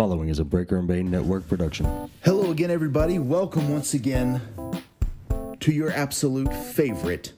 following 0.00 0.30
is 0.30 0.38
a 0.38 0.44
Breaker 0.46 0.78
and 0.78 0.88
Bane 0.88 1.10
Network 1.10 1.46
production. 1.46 1.84
Hello 2.24 2.50
again, 2.50 2.70
everybody. 2.70 3.18
Welcome 3.18 3.68
once 3.68 3.92
again 3.92 4.40
to 5.60 5.72
your 5.72 5.90
absolute 5.90 6.50
favorite 6.54 7.34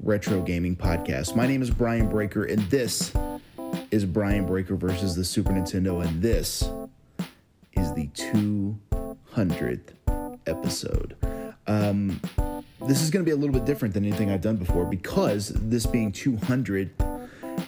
retro 0.00 0.40
gaming 0.40 0.74
podcast. 0.74 1.36
My 1.36 1.46
name 1.46 1.60
is 1.60 1.68
Brian 1.68 2.08
Breaker, 2.08 2.44
and 2.44 2.60
this 2.70 3.12
is 3.90 4.06
Brian 4.06 4.46
Breaker 4.46 4.74
versus 4.74 5.16
the 5.16 5.22
Super 5.22 5.52
Nintendo, 5.52 6.02
and 6.02 6.22
this 6.22 6.70
is 7.74 7.92
the 7.92 8.06
200th 8.14 9.90
episode. 10.46 11.14
Um, 11.66 12.22
this 12.86 13.02
is 13.02 13.10
going 13.10 13.22
to 13.22 13.28
be 13.28 13.32
a 13.32 13.36
little 13.36 13.52
bit 13.52 13.66
different 13.66 13.92
than 13.92 14.06
anything 14.06 14.30
I've 14.30 14.40
done 14.40 14.56
before 14.56 14.86
because 14.86 15.52
this 15.54 15.84
being 15.84 16.12
200, 16.12 16.90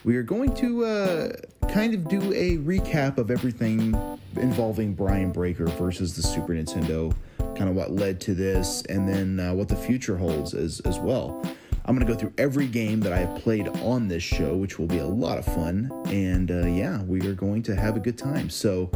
we 0.03 0.17
are 0.17 0.23
going 0.23 0.55
to 0.55 0.87
uh, 0.87 1.33
kind 1.71 1.95
of 1.95 2.09
do 2.09 2.19
a 2.33 2.59
recap 2.59 3.17
of 3.19 3.31
everything 3.31 3.95
involving 4.37 4.93
Brian 4.93 5.31
Breaker 5.31 5.67
versus 5.67 6.17
the 6.17 6.23
Super 6.23 6.53
Nintendo, 6.53 7.15
kind 7.57 7.71
of 7.71 7.77
what 7.77 7.93
led 7.93 8.21
to 8.23 8.35
this, 8.35 8.83
and 8.89 9.09
then 9.09 9.39
uh, 9.39 9.55
what 9.55 9.69
the 9.69 9.77
future 9.77 10.17
holds 10.17 10.53
as, 10.53 10.81
as 10.81 10.99
well. 10.99 11.41
I'm 11.85 11.97
going 11.97 12.07
to 12.07 12.13
go 12.13 12.19
through 12.19 12.33
every 12.39 12.67
game 12.67 13.01
that 13.01 13.13
I 13.13 13.19
have 13.19 13.41
played 13.41 13.69
on 13.69 14.09
this 14.09 14.23
show, 14.23 14.57
which 14.57 14.79
will 14.79 14.87
be 14.87 14.99
a 14.99 15.07
lot 15.07 15.39
of 15.39 15.45
fun. 15.45 15.91
And 16.07 16.51
uh, 16.51 16.67
yeah, 16.67 17.03
we 17.03 17.27
are 17.27 17.35
going 17.35 17.63
to 17.65 17.77
have 17.77 17.97
a 17.97 18.01
good 18.01 18.19
time. 18.19 18.51
So, 18.51 18.91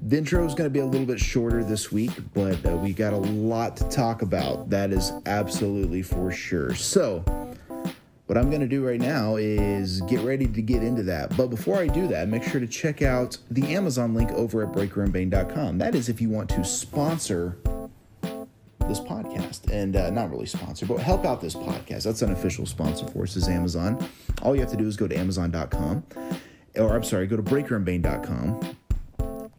the 0.00 0.18
intro 0.18 0.44
is 0.44 0.54
going 0.54 0.66
to 0.66 0.72
be 0.72 0.80
a 0.80 0.86
little 0.86 1.06
bit 1.06 1.18
shorter 1.18 1.64
this 1.64 1.90
week, 1.90 2.12
but 2.32 2.64
uh, 2.64 2.76
we 2.76 2.92
got 2.92 3.12
a 3.12 3.18
lot 3.18 3.76
to 3.78 3.88
talk 3.88 4.22
about. 4.22 4.70
That 4.70 4.92
is 4.92 5.12
absolutely 5.26 6.02
for 6.02 6.30
sure. 6.30 6.74
So, 6.74 7.24
what 8.26 8.36
I'm 8.36 8.48
going 8.50 8.60
to 8.60 8.66
do 8.66 8.84
right 8.84 9.00
now 9.00 9.36
is 9.36 10.00
get 10.02 10.20
ready 10.20 10.46
to 10.46 10.62
get 10.62 10.82
into 10.82 11.02
that. 11.04 11.36
But 11.36 11.48
before 11.48 11.78
I 11.78 11.86
do 11.86 12.08
that, 12.08 12.28
make 12.28 12.42
sure 12.42 12.60
to 12.60 12.66
check 12.66 13.02
out 13.02 13.38
the 13.50 13.74
Amazon 13.74 14.14
link 14.14 14.32
over 14.32 14.62
at 14.62 14.72
breakerandbane.com. 14.72 15.78
That 15.78 15.94
is 15.94 16.08
if 16.08 16.20
you 16.20 16.28
want 16.28 16.50
to 16.50 16.64
sponsor 16.64 17.56
this 18.88 19.00
podcast 19.00 19.70
and 19.72 19.96
uh, 19.96 20.10
not 20.10 20.30
really 20.30 20.46
sponsor, 20.46 20.86
but 20.86 20.98
help 20.98 21.24
out 21.24 21.40
this 21.40 21.54
podcast. 21.54 22.04
That's 22.04 22.22
an 22.22 22.32
official 22.32 22.66
sponsor 22.66 23.06
for 23.08 23.22
us 23.22 23.36
is 23.36 23.48
Amazon. 23.48 24.04
All 24.42 24.54
you 24.54 24.60
have 24.60 24.70
to 24.70 24.76
do 24.76 24.86
is 24.86 24.96
go 24.96 25.08
to 25.08 25.16
amazon.com 25.16 26.04
or 26.76 26.94
I'm 26.94 27.04
sorry, 27.04 27.26
go 27.26 27.36
to 27.36 27.42
breakerandbane.com. 27.42 28.76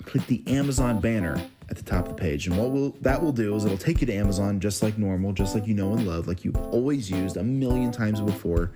Click 0.04 0.28
the 0.28 0.44
Amazon 0.48 1.00
banner 1.02 1.42
at 1.70 1.78
the 1.78 1.84
top 1.84 2.08
of 2.08 2.16
the 2.16 2.22
page. 2.22 2.48
And 2.48 2.58
what 2.58 2.72
will 2.72 2.92
that 3.02 3.22
will 3.22 3.32
do 3.32 3.56
is 3.56 3.66
it'll 3.66 3.78
take 3.78 4.02
you 4.02 4.08
to 4.08 4.14
Amazon 4.14 4.60
just 4.60 4.82
like 4.82 4.98
normal, 4.98 5.34
just 5.34 5.54
like 5.56 5.68
you 5.68 5.74
know 5.74 5.94
and 5.94 6.08
love, 6.08 6.28
like 6.28 6.46
you've 6.46 6.58
always 6.58 7.10
used 7.10 7.38
a 7.38 7.44
million 7.44 7.92
times 7.92 8.22
before. 8.22 8.72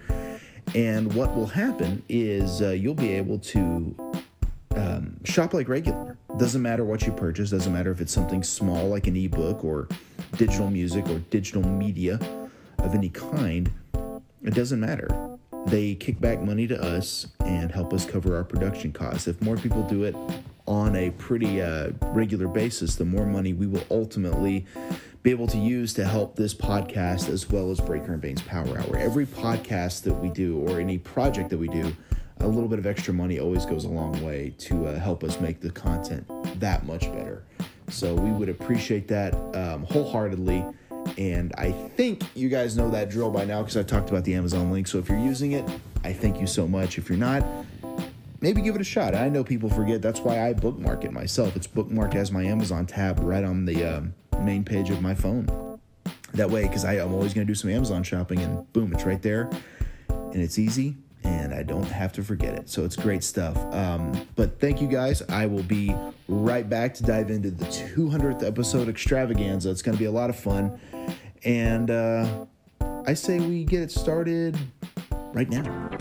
And 0.75 1.11
what 1.14 1.36
will 1.36 1.48
happen 1.48 2.03
is 2.08 2.61
uh, 2.61 2.70
you'll 2.70 2.94
be 2.94 3.11
able 3.11 3.39
to 3.39 3.95
um, 4.75 5.23
shop 5.23 5.53
like 5.53 5.67
regular. 5.67 6.17
Doesn't 6.38 6.61
matter 6.61 6.86
what 6.86 7.06
you 7.06 7.11
purchase, 7.11 7.52
doesn't 7.52 7.73
matter 7.73 7.92
if 7.92 8.00
it's 8.00 8.14
something 8.14 8.44
small 8.44 8.88
like 8.88 9.08
an 9.08 9.16
ebook 9.16 9.64
or 9.64 9.88
digital 10.38 10.70
music 10.70 11.08
or 11.09 11.20
digital 11.30 11.64
media 11.64 12.20
of 12.80 12.95
any 12.95 13.09
kind. 13.09 13.72
It 14.44 14.53
doesn't 14.53 14.80
matter. 14.80 15.38
They 15.67 15.94
kick 15.95 16.20
back 16.20 16.42
money 16.42 16.67
to 16.67 16.81
us 16.81 17.28
and 17.45 17.72
help 17.72 17.94
us 17.94 18.05
cover 18.05 18.36
our 18.36 18.44
production 18.44 18.92
costs. 18.92 19.28
If 19.28 19.42
more 19.42 19.58
people 19.58 19.83
do 19.83 20.03
it 20.03 20.16
on 20.67 20.95
a 20.95 21.09
pretty 21.12 21.62
uh, 21.62 21.92
regular 22.02 22.48
basis, 22.48 22.95
the 22.95 23.06
more 23.06 23.26
money 23.26 23.54
we 23.54 23.67
will 23.67 23.84
ultimately 23.90 24.66
be 25.23 25.31
able 25.31 25.48
to 25.48 25.58
use 25.58 25.94
to 25.94 26.06
help 26.06 26.36
this 26.36 26.54
podcast 26.54 27.30
as 27.30 27.50
well 27.50 27.70
as 27.70 27.80
Breaker 27.80 28.14
and 28.14 28.22
Bane's 28.22 28.42
Power 28.42 28.80
Hour. 28.80 28.98
Every 28.98 29.26
podcast 29.26 30.04
that 30.04 30.14
we 30.14 30.30
do 30.30 30.59
or 30.67 30.80
any 30.80 30.98
project 30.98 31.50
that 31.52 31.58
we 31.58 31.67
do, 31.67 31.95
a 32.39 32.48
little 32.48 32.67
bit 32.67 32.80
of 32.80 32.88
extra 32.88 33.14
money 33.14 33.39
always 33.39 33.66
goes 33.66 33.86
a 33.86 33.89
long 33.89 34.20
way 34.23 34.54
to 34.58 34.88
uh, 34.88 35.00
help 35.00 35.23
us 35.23 35.39
make 35.39 35.59
the 35.59 35.70
content 35.70 36.26
that 36.59 36.86
much 36.86 37.02
better. 37.12 37.44
So 37.89 38.16
we 38.16 38.32
would 38.32 38.50
appreciate 38.50 39.08
that 39.09 39.36
um, 39.56 39.84
wholeheartedly. 39.84 40.66
And 41.17 41.54
I 41.58 41.72
think 41.72 42.23
you 42.36 42.50
guys 42.50 42.76
know 42.76 42.89
that 42.92 43.09
drill 43.09 43.30
by 43.30 43.45
now 43.45 43.62
because 43.62 43.78
I 43.78 43.84
talked 43.84 44.09
about 44.09 44.23
the 44.23 44.33
Amazon 44.33 44.72
link. 44.72 44.88
So 44.88 44.98
if 44.98 45.10
you're 45.10 45.20
using 45.20 45.52
it, 45.52 45.70
I 46.04 46.14
thank 46.14 46.39
you 46.39 46.48
so 46.48 46.67
much. 46.67 46.98
If 46.98 47.10
you're 47.10 47.17
not, 47.17 47.43
maybe 48.42 48.62
give 48.62 48.76
it 48.76 48.82
a 48.82 48.86
shot. 48.86 49.16
I 49.16 49.30
know 49.30 49.44
people 49.44 49.70
forget. 49.70 50.02
That's 50.02 50.20
why 50.20 50.48
I 50.48 50.54
bookmark 50.54 51.06
it 51.06 51.12
myself. 51.12 51.56
It's 51.56 51.68
bookmarked 51.68 52.16
as 52.16 52.32
my 52.32 52.44
Amazon 52.44 52.86
tab 52.86 53.20
right 53.22 53.44
on 53.44 53.66
the 53.66 53.84
um, 53.86 54.14
main 54.42 54.64
page 54.64 54.90
of 54.90 55.02
my 55.02 55.16
phone. 55.16 55.80
That 56.34 56.50
way, 56.50 56.64
because 56.64 56.86
I'm 56.86 57.14
always 57.14 57.34
going 57.34 57.46
to 57.46 57.52
do 57.52 57.56
some 57.56 57.70
Amazon 57.70 58.04
shopping, 58.04 58.40
and 58.40 58.72
boom, 58.74 58.94
it's 58.94 59.06
right 59.06 59.22
there, 59.22 59.50
and 60.10 60.38
it's 60.38 60.58
easy, 60.58 60.96
and 61.24 61.54
I 61.54 61.62
don't 61.62 61.84
have 61.84 62.14
to 62.14 62.24
forget 62.24 62.54
it. 62.54 62.70
So 62.70 62.86
it's 62.86 62.96
great 62.96 63.24
stuff. 63.24 63.58
Um, 63.74 64.28
but 64.36 64.60
thank 64.60 64.82
you 64.82 64.88
guys. 64.88 65.22
I 65.23 65.46
will 65.46 65.64
be 65.64 65.94
right 66.30 66.68
back 66.68 66.94
to 66.96 67.04
dive 67.04 67.32
into 67.32 67.52
the 67.52 67.66
200th 67.66 68.48
episode 68.48 68.88
extravaganza. 68.88 69.70
It's 69.70 69.82
going 69.82 69.98
to 69.98 70.00
be 70.00 70.06
a 70.06 70.12
lot 70.12 70.30
of 70.30 70.38
fun, 70.38 70.80
and 71.44 71.92
uh, 71.92 72.46
I 73.06 73.14
say 73.14 73.40
we 73.40 73.66
get 73.66 73.82
it 73.82 73.92
started 73.92 74.58
right 75.34 75.50
now. 75.50 76.01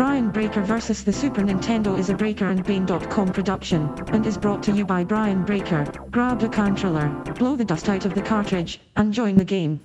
Brian 0.00 0.30
Breaker 0.30 0.62
vs. 0.62 1.04
the 1.04 1.12
Super 1.12 1.42
Nintendo 1.42 1.98
is 1.98 2.08
a 2.08 2.14
BreakerandBane.com 2.14 3.32
production, 3.34 3.86
and 4.06 4.24
is 4.24 4.38
brought 4.38 4.62
to 4.62 4.72
you 4.72 4.86
by 4.86 5.04
Brian 5.04 5.44
Breaker. 5.44 5.84
Grab 6.10 6.42
a 6.42 6.48
controller, 6.48 7.10
blow 7.38 7.54
the 7.54 7.66
dust 7.66 7.86
out 7.90 8.06
of 8.06 8.14
the 8.14 8.22
cartridge, 8.22 8.80
and 8.96 9.12
join 9.12 9.36
the 9.36 9.44
game. 9.44 9.78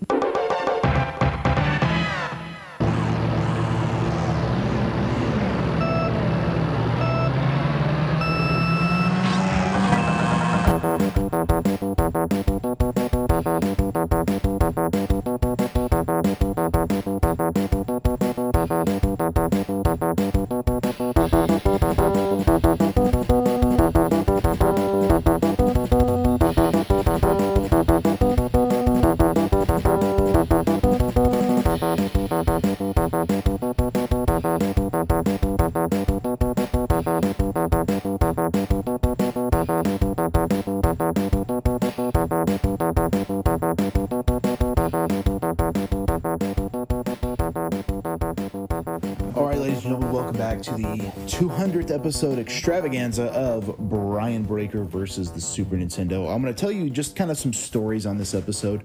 Episode 51.96 52.38
extravaganza 52.38 53.32
of 53.32 53.78
Brian 53.78 54.44
Breaker 54.44 54.84
versus 54.84 55.32
the 55.32 55.40
Super 55.40 55.78
Nintendo. 55.78 56.30
I'm 56.30 56.42
going 56.42 56.54
to 56.54 56.60
tell 56.60 56.74
you 56.74 56.90
just 56.90 57.16
kind 57.16 57.32
of 57.32 57.38
some 57.38 57.54
stories 57.54 58.06
on 58.06 58.18
this 58.18 58.36
episode. 58.36 58.84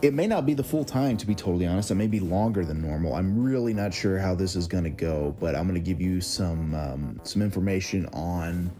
It 0.00 0.14
may 0.14 0.26
not 0.26 0.46
be 0.46 0.54
the 0.54 0.64
full 0.64 0.84
time, 0.84 1.18
to 1.18 1.26
be 1.26 1.34
totally 1.34 1.66
honest. 1.66 1.90
It 1.90 1.96
may 1.96 2.06
be 2.06 2.18
longer 2.18 2.64
than 2.64 2.80
normal. 2.80 3.14
I'm 3.14 3.42
really 3.42 3.74
not 3.74 3.92
sure 3.92 4.18
how 4.18 4.34
this 4.34 4.56
is 4.56 4.66
going 4.66 4.84
to 4.84 4.90
go, 4.90 5.36
but 5.38 5.54
I'm 5.54 5.68
going 5.68 5.74
to 5.74 5.86
give 5.86 6.00
you 6.00 6.22
some 6.22 6.74
um, 6.74 7.20
some 7.24 7.42
information 7.42 8.06
on 8.14 8.70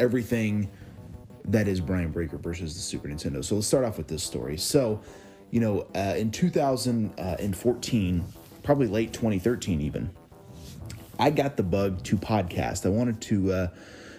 everything 0.00 0.68
that 1.44 1.68
is 1.68 1.80
Brian 1.80 2.10
Breaker 2.10 2.38
versus 2.38 2.74
the 2.74 2.80
Super 2.80 3.06
Nintendo. 3.06 3.44
So 3.44 3.54
let's 3.54 3.68
start 3.68 3.84
off 3.84 3.98
with 3.98 4.08
this 4.08 4.24
story. 4.24 4.58
So, 4.58 5.00
you 5.52 5.60
know, 5.60 5.86
uh, 5.94 6.16
in 6.18 6.32
2014, 6.32 8.24
probably 8.64 8.88
late 8.88 9.12
2013 9.12 9.80
even, 9.80 10.10
I 11.18 11.30
got 11.30 11.56
the 11.56 11.62
bug 11.62 12.04
to 12.04 12.16
podcast. 12.16 12.86
I 12.86 12.90
wanted 12.90 13.20
to 13.22 13.52
uh, 13.52 13.68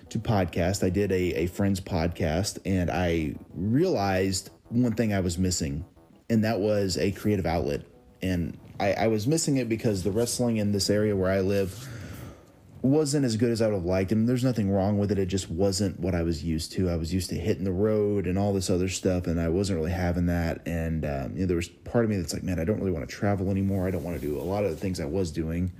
to 0.09 0.19
podcast. 0.19 0.83
I 0.83 0.89
did 0.89 1.11
a, 1.11 1.33
a 1.35 1.47
friend's 1.47 1.79
podcast, 1.79 2.59
and 2.65 2.91
I 2.91 3.35
realized 3.53 4.49
one 4.69 4.93
thing 4.93 5.13
I 5.13 5.21
was 5.21 5.37
missing, 5.37 5.85
and 6.29 6.43
that 6.43 6.59
was 6.59 6.97
a 6.97 7.11
creative 7.11 7.45
outlet. 7.45 7.83
And 8.21 8.57
I, 8.79 8.93
I 8.93 9.07
was 9.07 9.27
missing 9.27 9.57
it 9.57 9.69
because 9.69 10.03
the 10.03 10.11
wrestling 10.11 10.57
in 10.57 10.73
this 10.73 10.89
area 10.89 11.15
where 11.15 11.31
I 11.31 11.39
live 11.39 11.87
wasn't 12.81 13.25
as 13.25 13.37
good 13.37 13.51
as 13.51 13.61
I 13.61 13.67
would 13.67 13.75
have 13.75 13.85
liked. 13.85 14.11
And 14.11 14.27
there's 14.27 14.43
nothing 14.43 14.69
wrong 14.69 14.97
with 14.97 15.11
it. 15.11 15.19
It 15.19 15.27
just 15.27 15.49
wasn't 15.49 15.99
what 15.99 16.15
I 16.15 16.23
was 16.23 16.43
used 16.43 16.73
to. 16.73 16.89
I 16.89 16.95
was 16.95 17.13
used 17.13 17.29
to 17.29 17.35
hitting 17.35 17.63
the 17.63 17.71
road 17.71 18.25
and 18.27 18.37
all 18.37 18.53
this 18.53 18.69
other 18.69 18.89
stuff, 18.89 19.25
and 19.25 19.39
I 19.39 19.47
wasn't 19.47 19.79
really 19.79 19.91
having 19.91 20.25
that. 20.25 20.67
And 20.67 21.05
um, 21.05 21.33
you 21.35 21.41
know, 21.41 21.45
there 21.45 21.55
was 21.55 21.69
part 21.69 22.03
of 22.03 22.11
me 22.11 22.17
that's 22.17 22.33
like, 22.33 22.43
man, 22.43 22.59
I 22.59 22.65
don't 22.65 22.79
really 22.79 22.91
want 22.91 23.07
to 23.07 23.15
travel 23.15 23.49
anymore. 23.51 23.87
I 23.87 23.91
don't 23.91 24.03
want 24.03 24.19
to 24.19 24.25
do 24.25 24.37
a 24.37 24.43
lot 24.43 24.65
of 24.65 24.71
the 24.71 24.77
things 24.77 24.99
I 24.99 25.05
was 25.05 25.31
doing 25.31 25.71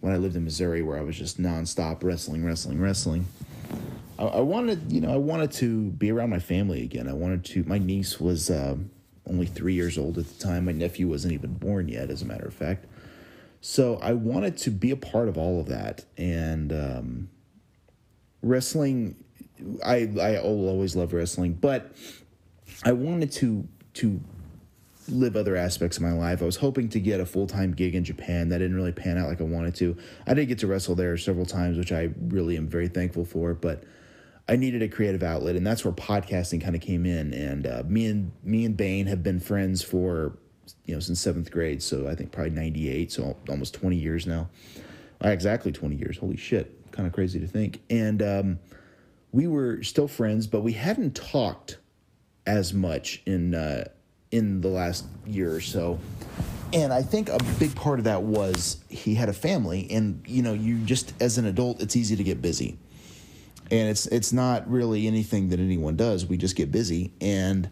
when 0.00 0.12
I 0.12 0.16
lived 0.16 0.36
in 0.36 0.44
Missouri, 0.44 0.82
where 0.82 0.98
I 0.98 1.02
was 1.02 1.16
just 1.16 1.40
nonstop 1.40 2.02
wrestling, 2.02 2.44
wrestling, 2.44 2.80
wrestling. 2.80 3.26
I, 4.18 4.24
I 4.24 4.40
wanted, 4.40 4.90
you 4.90 5.00
know, 5.00 5.12
I 5.12 5.16
wanted 5.16 5.52
to 5.52 5.90
be 5.90 6.10
around 6.10 6.30
my 6.30 6.38
family 6.38 6.82
again. 6.82 7.08
I 7.08 7.12
wanted 7.12 7.44
to. 7.46 7.64
My 7.64 7.78
niece 7.78 8.20
was 8.20 8.50
um, 8.50 8.90
only 9.28 9.46
three 9.46 9.74
years 9.74 9.98
old 9.98 10.18
at 10.18 10.26
the 10.26 10.42
time. 10.42 10.64
My 10.64 10.72
nephew 10.72 11.08
wasn't 11.08 11.34
even 11.34 11.54
born 11.54 11.88
yet, 11.88 12.10
as 12.10 12.22
a 12.22 12.24
matter 12.24 12.46
of 12.46 12.54
fact. 12.54 12.86
So 13.60 13.96
I 13.96 14.14
wanted 14.14 14.56
to 14.58 14.70
be 14.70 14.90
a 14.90 14.96
part 14.96 15.28
of 15.28 15.36
all 15.36 15.60
of 15.60 15.66
that, 15.66 16.04
and 16.16 16.72
um, 16.72 17.30
wrestling. 18.42 19.16
I 19.84 20.10
I 20.18 20.38
always 20.38 20.96
love 20.96 21.12
wrestling, 21.12 21.52
but 21.54 21.92
I 22.82 22.92
wanted 22.92 23.30
to 23.32 23.68
to 23.94 24.20
live 25.10 25.36
other 25.36 25.56
aspects 25.56 25.96
of 25.96 26.02
my 26.02 26.12
life. 26.12 26.42
I 26.42 26.44
was 26.44 26.56
hoping 26.56 26.88
to 26.90 27.00
get 27.00 27.20
a 27.20 27.26
full 27.26 27.46
time 27.46 27.72
gig 27.72 27.94
in 27.94 28.04
Japan. 28.04 28.48
That 28.48 28.58
didn't 28.58 28.76
really 28.76 28.92
pan 28.92 29.18
out 29.18 29.28
like 29.28 29.40
I 29.40 29.44
wanted 29.44 29.74
to. 29.76 29.96
I 30.26 30.34
did 30.34 30.46
get 30.46 30.58
to 30.60 30.66
wrestle 30.66 30.94
there 30.94 31.16
several 31.16 31.46
times, 31.46 31.78
which 31.78 31.92
I 31.92 32.10
really 32.28 32.56
am 32.56 32.68
very 32.68 32.88
thankful 32.88 33.24
for. 33.24 33.54
But 33.54 33.84
I 34.48 34.56
needed 34.56 34.82
a 34.82 34.88
creative 34.88 35.22
outlet, 35.22 35.56
and 35.56 35.66
that's 35.66 35.84
where 35.84 35.92
podcasting 35.94 36.60
kind 36.62 36.74
of 36.74 36.80
came 36.80 37.06
in. 37.06 37.32
And 37.32 37.66
uh, 37.66 37.82
me 37.86 38.06
and 38.06 38.32
me 38.42 38.64
and 38.64 38.76
Bane 38.76 39.06
have 39.06 39.22
been 39.22 39.40
friends 39.40 39.82
for 39.82 40.36
you 40.86 40.94
know 40.94 41.00
since 41.00 41.20
seventh 41.20 41.50
grade, 41.50 41.82
so 41.82 42.08
I 42.08 42.14
think 42.14 42.32
probably 42.32 42.50
ninety 42.50 42.90
eight, 42.90 43.12
so 43.12 43.36
almost 43.48 43.74
twenty 43.74 43.96
years 43.96 44.26
now. 44.26 44.48
Exactly 45.20 45.72
twenty 45.72 45.96
years. 45.96 46.18
Holy 46.18 46.36
shit, 46.36 46.90
kind 46.92 47.06
of 47.06 47.12
crazy 47.12 47.38
to 47.38 47.46
think. 47.46 47.80
And 47.90 48.22
um, 48.22 48.58
we 49.32 49.46
were 49.46 49.82
still 49.82 50.08
friends, 50.08 50.46
but 50.46 50.62
we 50.62 50.72
hadn't 50.72 51.14
talked 51.14 51.78
as 52.46 52.74
much 52.74 53.22
in 53.26 53.54
uh, 53.54 53.84
in 54.30 54.60
the 54.60 54.68
last 54.68 55.06
year 55.26 55.54
or 55.54 55.60
so. 55.60 55.98
And 56.72 56.92
I 56.92 57.02
think 57.02 57.28
a 57.28 57.38
big 57.58 57.74
part 57.74 57.98
of 57.98 58.04
that 58.04 58.22
was 58.22 58.82
he 58.88 59.14
had 59.14 59.28
a 59.28 59.32
family, 59.32 59.88
and 59.90 60.22
you 60.26 60.42
know, 60.42 60.52
you 60.52 60.78
just 60.78 61.14
as 61.20 61.36
an 61.36 61.46
adult, 61.46 61.82
it's 61.82 61.96
easy 61.96 62.14
to 62.14 62.22
get 62.22 62.40
busy, 62.40 62.78
and 63.72 63.88
it's 63.88 64.06
it's 64.06 64.32
not 64.32 64.70
really 64.70 65.08
anything 65.08 65.48
that 65.48 65.58
anyone 65.58 65.96
does. 65.96 66.26
We 66.26 66.36
just 66.36 66.54
get 66.54 66.70
busy, 66.70 67.12
and 67.20 67.68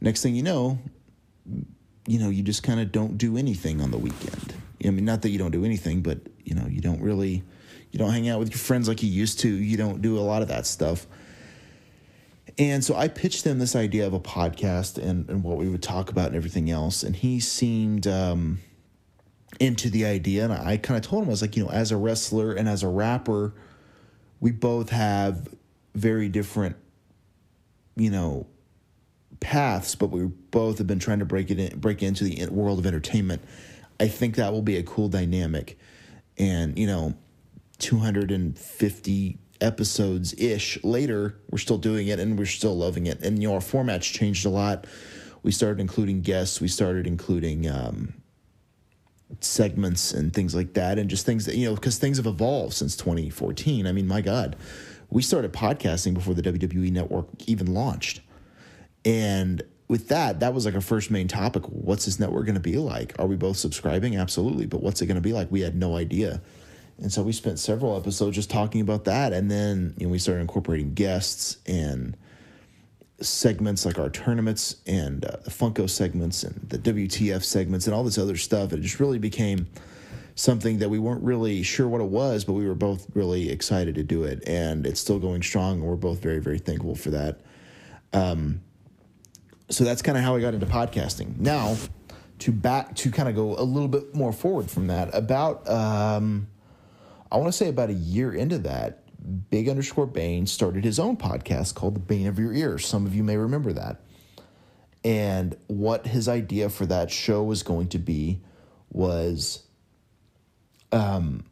next 0.00 0.22
thing 0.22 0.34
you 0.34 0.42
know, 0.42 0.78
you 2.06 2.18
know, 2.18 2.30
you 2.30 2.42
just 2.42 2.62
kind 2.62 2.80
of 2.80 2.92
don't 2.92 3.18
do 3.18 3.36
anything 3.36 3.82
on 3.82 3.90
the 3.90 3.98
weekend. 3.98 4.54
I 4.82 4.90
mean, 4.90 5.04
not 5.04 5.22
that 5.22 5.30
you 5.30 5.38
don't 5.38 5.50
do 5.50 5.64
anything, 5.64 6.00
but 6.00 6.18
you 6.44 6.54
know, 6.54 6.66
you 6.66 6.80
don't 6.80 7.00
really, 7.00 7.42
you 7.90 7.98
don't 7.98 8.10
hang 8.10 8.28
out 8.28 8.38
with 8.38 8.50
your 8.50 8.58
friends 8.58 8.88
like 8.88 9.02
you 9.02 9.08
used 9.08 9.40
to. 9.40 9.48
You 9.48 9.76
don't 9.76 10.00
do 10.00 10.18
a 10.18 10.20
lot 10.20 10.40
of 10.40 10.48
that 10.48 10.66
stuff. 10.66 11.06
And 12.58 12.84
so 12.84 12.94
I 12.94 13.08
pitched 13.08 13.44
him 13.44 13.58
this 13.58 13.74
idea 13.74 14.06
of 14.06 14.12
a 14.12 14.20
podcast 14.20 14.98
and, 14.98 15.28
and 15.28 15.42
what 15.42 15.56
we 15.56 15.68
would 15.68 15.82
talk 15.82 16.10
about 16.10 16.28
and 16.28 16.36
everything 16.36 16.70
else. 16.70 17.02
And 17.02 17.16
he 17.16 17.40
seemed 17.40 18.06
um, 18.06 18.60
into 19.58 19.90
the 19.90 20.04
idea. 20.04 20.44
And 20.44 20.52
I 20.52 20.76
kind 20.76 20.96
of 20.96 21.08
told 21.08 21.24
him, 21.24 21.28
I 21.28 21.32
was 21.32 21.42
like, 21.42 21.56
you 21.56 21.64
know, 21.64 21.70
as 21.70 21.90
a 21.90 21.96
wrestler 21.96 22.52
and 22.52 22.68
as 22.68 22.82
a 22.82 22.88
rapper, 22.88 23.54
we 24.40 24.52
both 24.52 24.90
have 24.90 25.48
very 25.94 26.28
different, 26.28 26.76
you 27.96 28.10
know, 28.10 28.46
paths, 29.40 29.96
but 29.96 30.10
we 30.10 30.24
both 30.24 30.78
have 30.78 30.86
been 30.86 31.00
trying 31.00 31.18
to 31.18 31.24
break 31.24 31.50
it 31.50 31.58
in, 31.58 31.78
break 31.78 32.02
into 32.02 32.24
the 32.24 32.46
world 32.46 32.78
of 32.78 32.86
entertainment. 32.86 33.42
I 33.98 34.06
think 34.08 34.36
that 34.36 34.52
will 34.52 34.62
be 34.62 34.76
a 34.76 34.82
cool 34.82 35.08
dynamic. 35.08 35.78
And, 36.38 36.78
you 36.78 36.86
know, 36.86 37.14
250 37.78 39.38
episodes 39.64 40.34
ish 40.34 40.82
later, 40.84 41.40
we're 41.50 41.58
still 41.58 41.78
doing 41.78 42.08
it 42.08 42.20
and 42.20 42.38
we're 42.38 42.46
still 42.46 42.76
loving 42.76 43.06
it. 43.06 43.20
And 43.22 43.42
you 43.42 43.48
know, 43.48 43.54
our 43.54 43.60
formats 43.60 44.02
changed 44.02 44.46
a 44.46 44.50
lot. 44.50 44.86
We 45.42 45.50
started 45.50 45.80
including 45.80 46.20
guests. 46.20 46.60
We 46.60 46.68
started 46.68 47.06
including 47.06 47.68
um, 47.68 48.14
segments 49.40 50.12
and 50.12 50.32
things 50.32 50.54
like 50.54 50.74
that, 50.74 50.98
and 50.98 51.10
just 51.10 51.26
things 51.26 51.46
that 51.46 51.56
you 51.56 51.68
know, 51.68 51.74
because 51.74 51.98
things 51.98 52.16
have 52.18 52.26
evolved 52.26 52.74
since 52.74 52.96
2014. 52.96 53.86
I 53.86 53.92
mean, 53.92 54.06
my 54.06 54.20
God, 54.20 54.56
we 55.10 55.22
started 55.22 55.52
podcasting 55.52 56.14
before 56.14 56.34
the 56.34 56.42
WWE 56.42 56.90
Network 56.92 57.26
even 57.46 57.74
launched, 57.74 58.20
and 59.04 59.62
with 59.86 60.08
that, 60.08 60.40
that 60.40 60.54
was 60.54 60.64
like 60.64 60.74
our 60.74 60.80
first 60.80 61.10
main 61.10 61.28
topic. 61.28 61.64
What's 61.66 62.06
this 62.06 62.18
network 62.18 62.46
going 62.46 62.54
to 62.54 62.60
be 62.60 62.76
like? 62.76 63.14
Are 63.18 63.26
we 63.26 63.36
both 63.36 63.56
subscribing? 63.56 64.16
Absolutely, 64.16 64.66
but 64.66 64.82
what's 64.82 65.02
it 65.02 65.06
going 65.06 65.16
to 65.16 65.20
be 65.20 65.32
like? 65.32 65.50
We 65.50 65.60
had 65.60 65.76
no 65.76 65.96
idea. 65.96 66.40
And 66.98 67.12
so 67.12 67.22
we 67.22 67.32
spent 67.32 67.58
several 67.58 67.96
episodes 67.96 68.36
just 68.36 68.50
talking 68.50 68.80
about 68.80 69.04
that. 69.04 69.32
And 69.32 69.50
then 69.50 69.94
you 69.98 70.06
know, 70.06 70.12
we 70.12 70.18
started 70.18 70.40
incorporating 70.40 70.94
guests 70.94 71.58
and 71.66 72.16
segments 73.20 73.86
like 73.86 73.98
our 73.98 74.10
tournaments 74.10 74.76
and 74.86 75.24
uh, 75.24 75.36
the 75.44 75.50
Funko 75.50 75.88
segments 75.88 76.42
and 76.42 76.68
the 76.68 76.78
WTF 76.78 77.42
segments 77.42 77.86
and 77.86 77.94
all 77.94 78.04
this 78.04 78.18
other 78.18 78.36
stuff. 78.36 78.72
And 78.72 78.80
it 78.80 78.82
just 78.82 79.00
really 79.00 79.18
became 79.18 79.66
something 80.36 80.78
that 80.78 80.88
we 80.88 80.98
weren't 80.98 81.22
really 81.22 81.62
sure 81.62 81.88
what 81.88 82.00
it 82.00 82.08
was, 82.08 82.44
but 82.44 82.54
we 82.54 82.66
were 82.66 82.74
both 82.74 83.06
really 83.14 83.50
excited 83.50 83.94
to 83.94 84.02
do 84.02 84.24
it. 84.24 84.42
And 84.46 84.86
it's 84.86 85.00
still 85.00 85.18
going 85.18 85.42
strong. 85.42 85.74
And 85.80 85.84
we're 85.84 85.96
both 85.96 86.20
very, 86.20 86.40
very 86.40 86.58
thankful 86.58 86.94
for 86.94 87.10
that. 87.10 87.40
Um, 88.12 88.62
so 89.68 89.84
that's 89.84 90.02
kind 90.02 90.18
of 90.18 90.24
how 90.24 90.36
I 90.36 90.40
got 90.40 90.54
into 90.54 90.66
podcasting. 90.66 91.38
Now, 91.38 91.76
to 92.40 92.52
back 92.52 92.94
to 92.96 93.10
kind 93.10 93.28
of 93.28 93.34
go 93.34 93.56
a 93.56 93.62
little 93.62 93.88
bit 93.88 94.14
more 94.14 94.32
forward 94.32 94.70
from 94.70 94.88
that, 94.88 95.14
about 95.14 95.68
um, 95.68 96.48
I 97.34 97.36
want 97.36 97.48
to 97.48 97.52
say 97.52 97.68
about 97.68 97.90
a 97.90 97.94
year 97.94 98.32
into 98.32 98.58
that, 98.58 99.00
Big 99.50 99.68
underscore 99.68 100.06
Bane 100.06 100.46
started 100.46 100.84
his 100.84 101.00
own 101.00 101.16
podcast 101.16 101.74
called 101.74 101.96
The 101.96 102.00
Bane 102.00 102.28
of 102.28 102.38
Your 102.38 102.52
Ear. 102.54 102.78
Some 102.78 103.06
of 103.06 103.14
you 103.16 103.24
may 103.24 103.36
remember 103.36 103.72
that. 103.72 104.02
And 105.02 105.56
what 105.66 106.06
his 106.06 106.28
idea 106.28 106.70
for 106.70 106.86
that 106.86 107.10
show 107.10 107.42
was 107.42 107.64
going 107.64 107.88
to 107.88 107.98
be 107.98 108.40
was 108.88 109.64
um, 110.92 111.44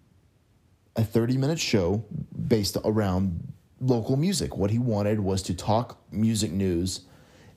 a 0.94 1.02
30 1.02 1.36
minute 1.36 1.58
show 1.58 2.04
based 2.46 2.76
around 2.84 3.52
local 3.80 4.16
music. 4.16 4.56
What 4.56 4.70
he 4.70 4.78
wanted 4.78 5.18
was 5.18 5.42
to 5.42 5.54
talk 5.54 5.98
music 6.12 6.52
news 6.52 7.00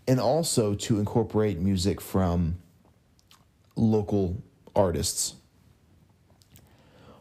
and 0.07 0.19
also 0.19 0.74
to 0.74 0.98
incorporate 0.98 1.60
music 1.60 2.01
from 2.01 2.57
local 3.75 4.42
artists 4.75 5.36